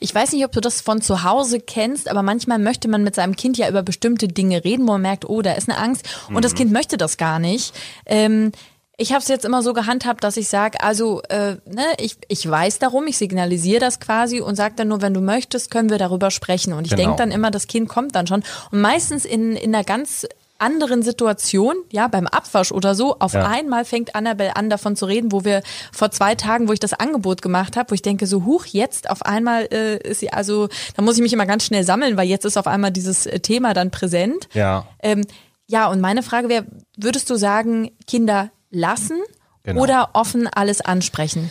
Ich 0.00 0.14
weiß 0.14 0.32
nicht, 0.32 0.44
ob 0.44 0.52
du 0.52 0.60
das 0.60 0.80
von 0.80 1.00
zu 1.00 1.22
Hause 1.22 1.60
kennst, 1.60 2.08
aber 2.08 2.22
manchmal 2.22 2.58
möchte 2.58 2.88
man 2.88 3.04
mit 3.04 3.14
seinem 3.14 3.36
Kind 3.36 3.58
ja 3.58 3.68
über 3.68 3.82
bestimmte 3.82 4.28
Dinge 4.28 4.64
reden, 4.64 4.86
wo 4.86 4.92
man 4.92 5.02
merkt, 5.02 5.28
oh, 5.28 5.42
da 5.42 5.52
ist 5.52 5.68
eine 5.68 5.78
Angst 5.78 6.08
und 6.28 6.34
mhm. 6.34 6.40
das 6.40 6.54
Kind 6.54 6.72
möchte 6.72 6.96
das 6.96 7.16
gar 7.16 7.38
nicht. 7.38 7.74
Ähm, 8.06 8.52
ich 9.00 9.12
habe 9.12 9.22
es 9.22 9.28
jetzt 9.28 9.44
immer 9.44 9.62
so 9.62 9.74
gehandhabt, 9.74 10.24
dass 10.24 10.36
ich 10.36 10.48
sage, 10.48 10.82
also 10.82 11.22
äh, 11.28 11.56
ne, 11.66 11.84
ich, 11.98 12.16
ich 12.26 12.50
weiß 12.50 12.80
darum, 12.80 13.06
ich 13.06 13.16
signalisiere 13.16 13.78
das 13.78 14.00
quasi 14.00 14.40
und 14.40 14.56
sage 14.56 14.74
dann 14.76 14.88
nur, 14.88 15.00
wenn 15.00 15.14
du 15.14 15.20
möchtest, 15.20 15.70
können 15.70 15.88
wir 15.88 15.98
darüber 15.98 16.32
sprechen. 16.32 16.72
Und 16.72 16.84
ich 16.84 16.90
genau. 16.90 17.02
denke 17.02 17.16
dann 17.16 17.30
immer, 17.30 17.52
das 17.52 17.68
Kind 17.68 17.88
kommt 17.88 18.16
dann 18.16 18.26
schon. 18.26 18.42
Und 18.72 18.80
meistens 18.80 19.24
in, 19.24 19.54
in 19.54 19.72
einer 19.72 19.84
ganz 19.84 20.26
anderen 20.58 21.02
Situation, 21.02 21.76
ja, 21.90 22.08
beim 22.08 22.26
Abwasch 22.26 22.72
oder 22.72 22.94
so, 22.94 23.18
auf 23.18 23.34
ja. 23.34 23.46
einmal 23.46 23.84
fängt 23.84 24.14
Annabelle 24.14 24.56
an, 24.56 24.70
davon 24.70 24.96
zu 24.96 25.06
reden, 25.06 25.32
wo 25.32 25.44
wir 25.44 25.62
vor 25.92 26.10
zwei 26.10 26.34
Tagen, 26.34 26.68
wo 26.68 26.72
ich 26.72 26.80
das 26.80 26.94
Angebot 26.94 27.42
gemacht 27.42 27.76
habe, 27.76 27.90
wo 27.90 27.94
ich 27.94 28.02
denke, 28.02 28.26
so 28.26 28.44
huch, 28.44 28.66
jetzt 28.66 29.10
auf 29.10 29.22
einmal 29.22 29.68
äh, 29.72 29.98
ist 29.98 30.20
sie, 30.20 30.32
also, 30.32 30.68
da 30.96 31.02
muss 31.02 31.16
ich 31.16 31.22
mich 31.22 31.32
immer 31.32 31.46
ganz 31.46 31.64
schnell 31.64 31.84
sammeln, 31.84 32.16
weil 32.16 32.28
jetzt 32.28 32.44
ist 32.44 32.56
auf 32.56 32.66
einmal 32.66 32.90
dieses 32.90 33.26
äh, 33.26 33.40
Thema 33.40 33.72
dann 33.74 33.90
präsent. 33.90 34.48
Ja. 34.54 34.86
Ähm, 35.02 35.24
ja, 35.66 35.88
und 35.88 36.00
meine 36.00 36.22
Frage 36.22 36.48
wäre, 36.48 36.64
würdest 36.96 37.30
du 37.30 37.36
sagen, 37.36 37.90
Kinder 38.06 38.50
lassen 38.70 39.18
genau. 39.62 39.82
oder 39.82 40.10
offen 40.14 40.48
alles 40.48 40.80
ansprechen? 40.80 41.50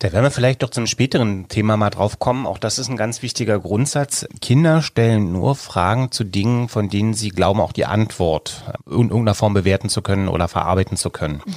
Da 0.00 0.12
werden 0.12 0.24
wir 0.24 0.30
vielleicht 0.30 0.62
doch 0.62 0.70
zum 0.70 0.86
späteren 0.86 1.48
Thema 1.48 1.76
mal 1.76 1.90
drauf 1.90 2.18
kommen. 2.18 2.46
Auch 2.46 2.56
das 2.56 2.78
ist 2.78 2.88
ein 2.88 2.96
ganz 2.96 3.20
wichtiger 3.20 3.60
Grundsatz. 3.60 4.26
Kinder 4.40 4.80
stellen 4.80 5.30
nur 5.30 5.54
Fragen 5.54 6.10
zu 6.10 6.24
Dingen, 6.24 6.70
von 6.70 6.88
denen 6.88 7.12
sie 7.12 7.28
glauben, 7.28 7.60
auch 7.60 7.72
die 7.72 7.84
Antwort 7.84 8.64
in 8.86 9.10
irgendeiner 9.10 9.34
Form 9.34 9.52
bewerten 9.52 9.90
zu 9.90 10.00
können 10.00 10.28
oder 10.28 10.48
verarbeiten 10.48 10.96
zu 10.96 11.10
können. 11.10 11.42
Mhm. 11.44 11.54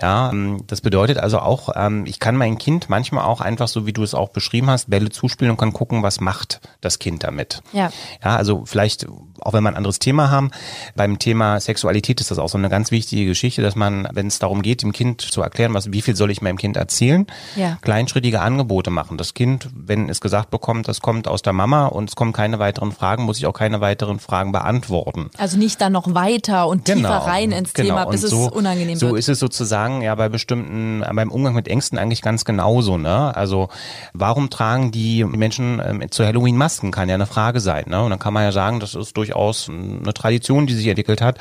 Ja, 0.00 0.30
ähm, 0.30 0.62
das 0.68 0.82
bedeutet 0.82 1.18
also 1.18 1.40
auch, 1.40 1.70
ähm, 1.74 2.06
ich 2.06 2.20
kann 2.20 2.36
mein 2.36 2.58
Kind 2.58 2.88
manchmal 2.88 3.24
auch 3.24 3.40
einfach 3.40 3.66
so, 3.66 3.86
wie 3.86 3.92
du 3.92 4.04
es 4.04 4.14
auch 4.14 4.28
beschrieben 4.28 4.70
hast, 4.70 4.88
Bälle 4.88 5.10
zuspielen 5.10 5.50
und 5.50 5.56
kann 5.56 5.72
gucken, 5.72 6.04
was 6.04 6.20
macht 6.20 6.60
das 6.80 7.00
Kind 7.00 7.24
damit. 7.24 7.60
Ja. 7.72 7.90
Ja, 8.24 8.36
also 8.36 8.66
vielleicht, 8.66 9.08
auch 9.40 9.52
wenn 9.52 9.64
wir 9.64 9.68
ein 9.68 9.76
anderes 9.76 9.98
Thema 9.98 10.30
haben, 10.30 10.52
beim 10.94 11.18
Thema 11.18 11.58
Sexualität 11.58 12.20
ist 12.20 12.30
das 12.30 12.38
auch 12.38 12.48
so 12.48 12.56
eine 12.56 12.68
ganz 12.68 12.92
wichtige 12.92 13.26
Geschichte, 13.26 13.62
dass 13.62 13.74
man, 13.74 14.06
wenn 14.12 14.28
es 14.28 14.38
darum 14.38 14.62
geht, 14.62 14.82
dem 14.82 14.92
Kind 14.92 15.22
zu 15.22 15.42
erklären, 15.42 15.74
was, 15.74 15.90
wie 15.90 16.02
viel 16.02 16.14
soll 16.14 16.30
ich 16.30 16.40
meinem 16.40 16.56
Kind 16.56 16.76
erzählen, 16.76 17.26
ja 17.56 17.78
kleinschrittige 17.82 18.40
Angebote 18.40 18.90
machen. 18.90 19.16
Das 19.16 19.34
Kind, 19.34 19.68
wenn 19.74 20.08
es 20.08 20.20
gesagt 20.20 20.50
bekommt, 20.50 20.88
das 20.88 21.00
kommt 21.00 21.28
aus 21.28 21.42
der 21.42 21.52
Mama 21.52 21.86
und 21.86 22.08
es 22.10 22.16
kommen 22.16 22.32
keine 22.32 22.58
weiteren 22.58 22.92
Fragen, 22.92 23.24
muss 23.24 23.38
ich 23.38 23.46
auch 23.46 23.52
keine 23.52 23.80
weiteren 23.80 24.18
Fragen 24.18 24.52
beantworten. 24.52 25.30
Also 25.38 25.56
nicht 25.56 25.80
dann 25.80 25.92
noch 25.92 26.14
weiter 26.14 26.68
und 26.68 26.84
genau, 26.84 27.08
tiefer 27.08 27.26
rein 27.26 27.52
ins 27.52 27.74
genau. 27.74 27.88
Thema, 27.88 28.04
bis 28.06 28.22
so, 28.22 28.46
es 28.46 28.52
unangenehm 28.52 28.96
so 28.96 29.06
wird. 29.06 29.12
So 29.12 29.16
ist 29.16 29.28
es 29.28 29.38
sozusagen 29.38 30.02
ja 30.02 30.14
bei 30.14 30.28
bestimmten, 30.28 31.02
beim 31.14 31.30
Umgang 31.30 31.54
mit 31.54 31.68
Ängsten 31.68 31.98
eigentlich 31.98 32.22
ganz 32.22 32.44
genauso. 32.44 32.98
Ne? 32.98 33.34
Also 33.34 33.68
warum 34.12 34.50
tragen 34.50 34.90
die 34.90 35.24
Menschen 35.24 35.80
ähm, 35.84 36.10
zu 36.10 36.24
Halloween 36.24 36.56
Masken? 36.56 36.90
Kann 36.90 37.08
ja 37.08 37.14
eine 37.14 37.26
Frage 37.26 37.60
sein. 37.60 37.84
Ne? 37.88 38.02
Und 38.02 38.10
dann 38.10 38.18
kann 38.18 38.34
man 38.34 38.44
ja 38.44 38.52
sagen, 38.52 38.80
das 38.80 38.94
ist 38.94 39.16
durchaus 39.16 39.68
eine 39.68 40.12
Tradition, 40.14 40.66
die 40.66 40.74
sich 40.74 40.86
entwickelt 40.86 41.22
hat. 41.22 41.38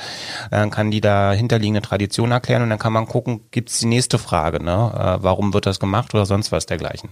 Dann 0.52 0.70
kann 0.70 0.92
die 0.92 1.02
dahinterliegende 1.02 1.82
Tradition 1.82 2.32
erklären 2.32 2.64
und 2.64 2.70
dann 2.70 2.80
kann 2.80 2.94
man 2.94 3.08
gucken, 3.08 3.42
gibt 3.52 3.70
es 3.70 3.80
die 3.80 3.88
nächste 3.88 4.18
Frage. 4.18 4.64
Ne? 4.64 4.92
Äh, 4.96 5.24
warum 5.24 5.54
wird 5.54 5.66
das 5.66 5.80
gemacht 5.80 6.14
oder 6.14 6.26
sonst 6.30 6.54
was 6.54 6.66
dergleichen. 6.66 7.10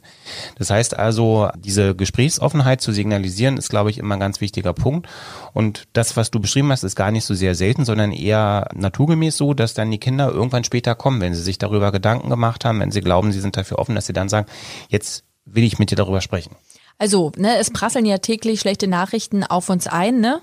Das 0.58 0.70
heißt 0.70 0.98
also, 0.98 1.50
diese 1.58 1.94
Gesprächsoffenheit 1.94 2.80
zu 2.80 2.94
signalisieren, 2.94 3.58
ist, 3.58 3.70
glaube 3.70 3.90
ich, 3.90 3.98
immer 3.98 4.16
ein 4.16 4.22
ganz 4.22 4.40
wichtiger 4.40 4.72
Punkt. 4.72 5.10
Und 5.54 5.84
das, 5.92 6.16
was 6.16 6.32
du 6.32 6.40
beschrieben 6.40 6.72
hast, 6.72 6.84
ist 6.84 6.96
gar 6.96 7.12
nicht 7.12 7.26
so 7.26 7.34
sehr 7.34 7.56
selten, 7.56 7.84
sondern 7.84 8.14
eher 8.14 8.70
naturgemäß 8.74 9.36
so, 9.36 9.54
dass 9.54 9.74
dann 9.74 9.92
die 9.92 10.00
Kinder 10.00 10.32
irgendwann 10.32 10.64
später 10.64 10.96
kommen, 10.96 11.20
wenn 11.20 11.36
sie 11.36 11.42
sich 11.42 11.58
darüber 11.58 11.92
Gedanken 11.92 12.30
gemacht 12.30 12.64
haben, 12.64 12.80
wenn 12.80 12.92
sie 12.92 13.02
glauben, 13.02 13.34
sie 13.34 13.42
sind 13.42 13.58
dafür 13.58 13.80
offen, 13.80 13.96
dass 13.96 14.06
sie 14.06 14.14
dann 14.14 14.30
sagen, 14.30 14.48
jetzt 14.88 15.26
will 15.44 15.66
ich 15.66 15.80
mit 15.80 15.92
dir 15.92 15.96
darüber 15.98 16.22
sprechen. 16.22 16.56
Also, 16.98 17.32
ne, 17.38 17.58
es 17.58 17.72
prasseln 17.72 18.06
ja 18.06 18.18
täglich 18.18 18.60
schlechte 18.60 18.88
Nachrichten 18.88 19.44
auf 19.44 19.70
uns 19.70 19.88
ein, 19.88 20.20
ne? 20.20 20.42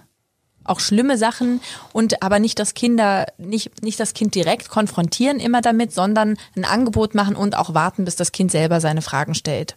Auch 0.64 0.80
schlimme 0.80 1.18
Sachen 1.18 1.61
und 1.92 2.23
aber 2.23 2.38
nicht 2.38 2.59
das 2.59 2.75
Kinder, 2.75 3.26
nicht, 3.38 3.83
nicht 3.83 4.00
das 4.00 4.14
Kind 4.14 4.35
direkt 4.35 4.68
konfrontieren 4.68 5.40
immer 5.40 5.61
damit, 5.61 5.92
sondern 5.92 6.37
ein 6.56 6.64
Angebot 6.64 7.14
machen 7.14 7.37
und 7.37 7.56
auch 7.56 7.75
warten, 7.75 8.04
bis 8.04 8.16
das 8.16 8.33
Kind 8.33 8.50
selber 8.50 8.80
seine 8.80 9.02
Fragen 9.02 9.35
stellt. 9.35 9.76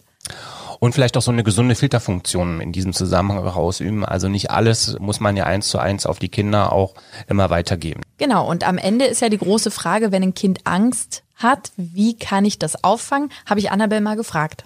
Und 0.80 0.92
vielleicht 0.92 1.16
auch 1.16 1.22
so 1.22 1.32
eine 1.32 1.42
gesunde 1.42 1.74
Filterfunktion 1.74 2.60
in 2.60 2.72
diesem 2.72 2.92
Zusammenhang 2.92 3.44
ausüben. 3.46 4.04
Also 4.04 4.28
nicht 4.28 4.50
alles 4.50 4.96
muss 5.00 5.18
man 5.18 5.36
ja 5.36 5.44
eins 5.44 5.68
zu 5.68 5.78
eins 5.78 6.06
auf 6.06 6.18
die 6.18 6.28
Kinder 6.28 6.72
auch 6.72 6.94
immer 7.26 7.50
weitergeben. 7.50 8.02
Genau. 8.18 8.48
Und 8.48 8.66
am 8.66 8.78
Ende 8.78 9.06
ist 9.06 9.20
ja 9.20 9.28
die 9.28 9.38
große 9.38 9.70
Frage, 9.70 10.12
wenn 10.12 10.22
ein 10.22 10.34
Kind 10.34 10.60
Angst 10.64 11.24
hat, 11.34 11.72
wie 11.76 12.16
kann 12.16 12.44
ich 12.44 12.58
das 12.58 12.84
auffangen? 12.84 13.30
Habe 13.46 13.60
ich 13.60 13.70
Annabelle 13.70 14.00
mal 14.00 14.16
gefragt. 14.16 14.64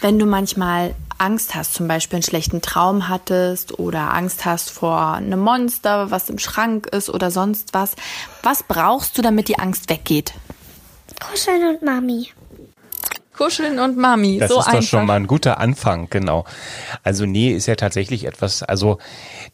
Wenn 0.00 0.18
du 0.18 0.24
manchmal 0.24 0.94
Angst 1.18 1.54
hast, 1.54 1.74
zum 1.74 1.86
Beispiel 1.86 2.16
einen 2.16 2.22
schlechten 2.22 2.62
Traum 2.62 3.08
hattest 3.08 3.78
oder 3.78 4.14
Angst 4.14 4.46
hast 4.46 4.70
vor 4.70 5.12
einem 5.12 5.40
Monster, 5.40 6.10
was 6.10 6.30
im 6.30 6.38
Schrank 6.38 6.86
ist 6.86 7.10
oder 7.10 7.30
sonst 7.30 7.74
was, 7.74 7.94
was 8.42 8.62
brauchst 8.62 9.18
du, 9.18 9.22
damit 9.22 9.48
die 9.48 9.58
Angst 9.58 9.90
weggeht? 9.90 10.32
Kuscheln 11.20 11.68
und 11.68 11.82
Mami. 11.82 12.28
Kuscheln 13.40 13.78
und 13.78 13.96
Mami. 13.96 14.38
Das 14.38 14.50
so 14.50 14.58
ist 14.58 14.66
einfach. 14.66 14.80
doch 14.80 14.86
schon 14.86 15.06
mal 15.06 15.14
ein 15.14 15.26
guter 15.26 15.58
Anfang, 15.58 16.08
genau. 16.10 16.44
Also 17.02 17.24
Nähe 17.24 17.56
ist 17.56 17.64
ja 17.64 17.74
tatsächlich 17.74 18.26
etwas, 18.26 18.62
also 18.62 18.98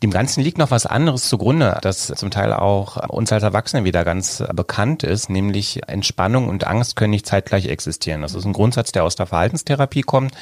dem 0.03 0.11
Ganzen 0.11 0.43
liegt 0.43 0.59
noch 0.59 0.73
was 0.73 0.87
anderes 0.87 1.29
zugrunde, 1.29 1.79
das 1.83 2.09
zum 2.09 2.33
Teil 2.33 2.53
auch 2.53 3.09
uns 3.09 3.31
als 3.31 3.45
Erwachsene 3.45 3.85
wieder 3.85 4.05
ganz 4.05 4.43
bekannt 4.53 5.05
ist, 5.05 5.31
nämlich 5.31 5.83
Entspannung 5.87 6.49
und 6.49 6.67
Angst 6.67 6.97
können 6.97 7.13
nicht 7.13 7.27
zeitgleich 7.27 7.67
existieren. 7.67 8.23
Das 8.23 8.35
ist 8.35 8.45
ein 8.45 8.53
Grundsatz, 8.53 8.91
der 8.91 9.05
aus 9.05 9.15
der 9.15 9.27
Verhaltenstherapie 9.27 10.03
kommt. 10.03 10.35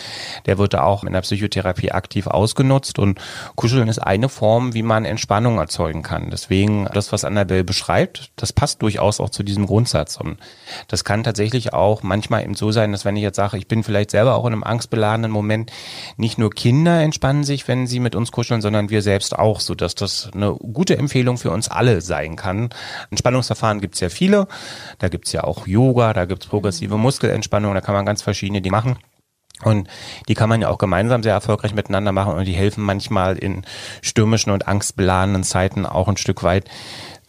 Der 0.46 0.56
wird 0.56 0.74
auch 0.74 1.04
in 1.04 1.12
der 1.12 1.20
Psychotherapie 1.20 1.92
aktiv 1.92 2.26
ausgenutzt 2.26 2.98
und 2.98 3.20
Kuscheln 3.56 3.88
ist 3.88 3.98
eine 3.98 4.30
Form, 4.30 4.72
wie 4.72 4.82
man 4.82 5.04
Entspannung 5.04 5.58
erzeugen 5.58 6.02
kann. 6.02 6.30
Deswegen 6.30 6.88
das, 6.94 7.12
was 7.12 7.24
Annabelle 7.24 7.62
beschreibt, 7.62 8.30
das 8.36 8.54
passt 8.54 8.80
durchaus 8.80 9.20
auch 9.20 9.28
zu 9.28 9.42
diesem 9.42 9.66
Grundsatz. 9.66 10.16
Und 10.16 10.38
das 10.88 11.04
kann 11.04 11.24
tatsächlich 11.24 11.74
auch 11.74 12.02
manchmal 12.02 12.42
eben 12.42 12.54
so 12.54 12.72
sein, 12.72 12.90
dass 12.90 13.04
wenn 13.04 13.16
ich 13.16 13.22
jetzt 13.22 13.33
sage, 13.34 13.58
ich 13.58 13.68
bin 13.68 13.82
vielleicht 13.82 14.10
selber 14.10 14.34
auch 14.34 14.46
in 14.46 14.52
einem 14.52 14.64
angstbeladenen 14.64 15.30
Moment, 15.30 15.72
nicht 16.16 16.38
nur 16.38 16.50
Kinder 16.50 17.00
entspannen 17.00 17.44
sich, 17.44 17.66
wenn 17.68 17.86
sie 17.86 18.00
mit 18.00 18.14
uns 18.14 18.32
kuscheln, 18.32 18.62
sondern 18.62 18.90
wir 18.90 19.02
selbst 19.02 19.38
auch, 19.38 19.60
so 19.60 19.74
dass 19.74 19.94
das 19.94 20.30
eine 20.34 20.54
gute 20.54 20.96
Empfehlung 20.96 21.38
für 21.38 21.50
uns 21.50 21.68
alle 21.68 22.00
sein 22.00 22.36
kann. 22.36 22.70
Entspannungsverfahren 23.10 23.80
gibt 23.80 23.94
es 23.94 24.00
ja 24.00 24.08
viele. 24.08 24.46
Da 24.98 25.08
gibt 25.08 25.26
es 25.26 25.32
ja 25.32 25.44
auch 25.44 25.66
Yoga, 25.66 26.12
da 26.12 26.24
gibt 26.24 26.44
es 26.44 26.48
progressive 26.48 26.96
Muskelentspannung, 26.96 27.74
da 27.74 27.80
kann 27.80 27.94
man 27.94 28.06
ganz 28.06 28.22
verschiedene 28.22 28.62
die 28.62 28.70
machen. 28.70 28.96
Und 29.62 29.88
die 30.28 30.34
kann 30.34 30.48
man 30.48 30.60
ja 30.60 30.68
auch 30.68 30.78
gemeinsam 30.78 31.22
sehr 31.22 31.32
erfolgreich 31.32 31.74
miteinander 31.74 32.10
machen 32.10 32.34
und 32.34 32.44
die 32.44 32.54
helfen 32.54 32.82
manchmal 32.82 33.38
in 33.38 33.62
stürmischen 34.02 34.52
und 34.52 34.66
angstbeladenen 34.66 35.44
Zeiten 35.44 35.86
auch 35.86 36.08
ein 36.08 36.16
Stück 36.16 36.42
weit 36.42 36.68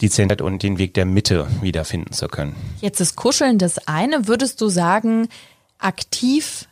die 0.00 0.10
Zentrum 0.10 0.46
und 0.46 0.62
den 0.62 0.78
Weg 0.78 0.94
der 0.94 1.06
Mitte 1.06 1.46
wiederfinden 1.62 2.12
zu 2.12 2.28
können. 2.28 2.54
Jetzt 2.80 3.00
ist 3.00 3.16
Kuscheln 3.16 3.58
das 3.58 3.86
eine. 3.86 4.26
Würdest 4.26 4.60
du 4.60 4.68
sagen, 4.68 5.28
aktiv 5.78 6.66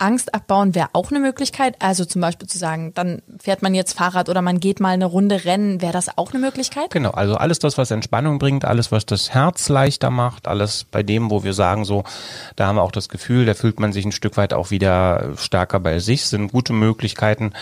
Angst 0.00 0.34
abbauen 0.34 0.74
wäre 0.74 0.88
auch 0.94 1.10
eine 1.10 1.20
Möglichkeit. 1.20 1.76
Also 1.78 2.04
zum 2.04 2.20
Beispiel 2.20 2.48
zu 2.48 2.58
sagen, 2.58 2.92
dann 2.94 3.22
fährt 3.38 3.62
man 3.62 3.74
jetzt 3.74 3.92
Fahrrad 3.96 4.28
oder 4.28 4.42
man 4.42 4.58
geht 4.58 4.80
mal 4.80 4.90
eine 4.90 5.04
Runde 5.04 5.44
rennen, 5.44 5.82
wäre 5.82 5.92
das 5.92 6.16
auch 6.16 6.32
eine 6.32 6.40
Möglichkeit? 6.40 6.90
Genau, 6.90 7.10
also 7.10 7.36
alles 7.36 7.58
das, 7.58 7.78
was 7.78 7.90
Entspannung 7.90 8.38
bringt, 8.38 8.64
alles, 8.64 8.90
was 8.90 9.06
das 9.06 9.30
Herz 9.30 9.68
leichter 9.68 10.10
macht, 10.10 10.48
alles 10.48 10.84
bei 10.90 11.02
dem, 11.02 11.30
wo 11.30 11.44
wir 11.44 11.52
sagen, 11.52 11.84
so, 11.84 12.04
da 12.56 12.66
haben 12.66 12.76
wir 12.76 12.82
auch 12.82 12.92
das 12.92 13.08
Gefühl, 13.08 13.44
da 13.44 13.54
fühlt 13.54 13.78
man 13.78 13.92
sich 13.92 14.04
ein 14.04 14.12
Stück 14.12 14.36
weit 14.36 14.52
auch 14.54 14.70
wieder 14.70 15.30
stärker 15.36 15.80
bei 15.80 15.98
sich, 15.98 16.24
sind 16.24 16.52
gute 16.52 16.72
Möglichkeiten. 16.72 17.52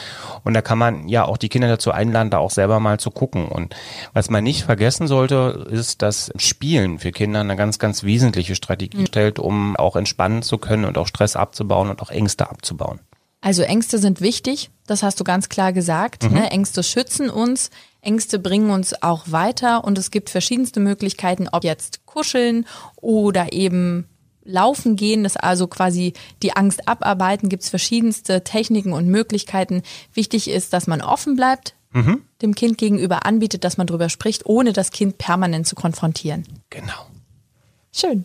Und 0.45 0.55
da 0.55 0.63
kann 0.63 0.79
man 0.79 1.09
ja 1.09 1.25
auch 1.25 1.37
die 1.37 1.49
Kinder 1.49 1.69
dazu 1.69 1.91
einladen, 1.91 2.31
da 2.31 2.39
auch 2.39 2.51
selber 2.51 2.81
mal 2.81 2.99
zu 2.99 3.11
gucken. 3.11 3.49
Und 3.49 3.75
was 4.13 4.31
man 4.31 4.45
nicht 4.45 4.65
vergessen 4.65 5.07
sollte, 5.07 5.67
ist, 5.71 6.03
dass 6.03 6.31
Spielen 6.37 6.99
für 6.99 7.13
Kinder 7.13 7.41
eine 7.41 7.57
ganz, 7.57 7.79
ganz 7.79 8.05
wesentliche 8.05 8.55
Strategie 8.55 8.99
mhm. 9.01 9.07
stellt, 9.07 9.39
um 9.39 9.77
auch 9.77 9.97
entspannen 9.97 10.43
zu 10.43 10.59
können 10.59 10.85
und 10.85 10.97
auch 10.99 11.07
Stress 11.07 11.37
abzubauen 11.37 11.91
und 11.91 12.01
auch 12.01 12.11
Ängste 12.11 12.28
Ängste 12.29 12.51
abzubauen? 12.51 13.01
Also 13.41 13.63
Ängste 13.63 13.99
sind 13.99 14.21
wichtig, 14.21 14.71
das 14.87 15.03
hast 15.03 15.19
du 15.21 15.25
ganz 15.25 15.49
klar 15.49 15.73
gesagt. 15.73 16.25
Mhm. 16.25 16.35
Ne? 16.35 16.51
Ängste 16.51 16.83
schützen 16.83 17.31
uns, 17.31 17.71
Ängste 18.03 18.39
bringen 18.39 18.71
uns 18.71 19.03
auch 19.03 19.25
weiter 19.27 19.85
und 19.85 19.97
es 19.97 20.11
gibt 20.11 20.29
verschiedenste 20.29 20.81
Möglichkeiten, 20.81 21.49
ob 21.51 21.65
jetzt 21.65 22.05
kuscheln 22.05 22.67
oder 22.97 23.53
eben 23.53 24.07
laufen 24.45 24.97
gehen, 24.97 25.23
das 25.23 25.37
also 25.37 25.69
quasi 25.69 26.15
die 26.43 26.55
Angst 26.55 26.89
abarbeiten, 26.89 27.49
gibt 27.49 27.63
es 27.63 27.71
verschiedenste 27.71 28.43
Techniken 28.45 28.93
und 28.93 29.09
Möglichkeiten. 29.09 29.83
Wichtig 30.13 30.51
ist, 30.51 30.73
dass 30.73 30.87
man 30.87 31.01
offen 31.01 31.37
bleibt, 31.37 31.75
mhm. 31.93 32.23
dem 32.43 32.55
Kind 32.55 32.77
gegenüber 32.77 33.25
anbietet, 33.25 33.63
dass 33.65 33.77
man 33.79 33.87
drüber 33.87 34.09
spricht, 34.09 34.47
ohne 34.47 34.73
das 34.73 34.91
Kind 34.91 35.17
permanent 35.17 35.67
zu 35.67 35.77
konfrontieren. 35.77 36.45
Genau. 36.71 37.07
Schön. 37.93 38.25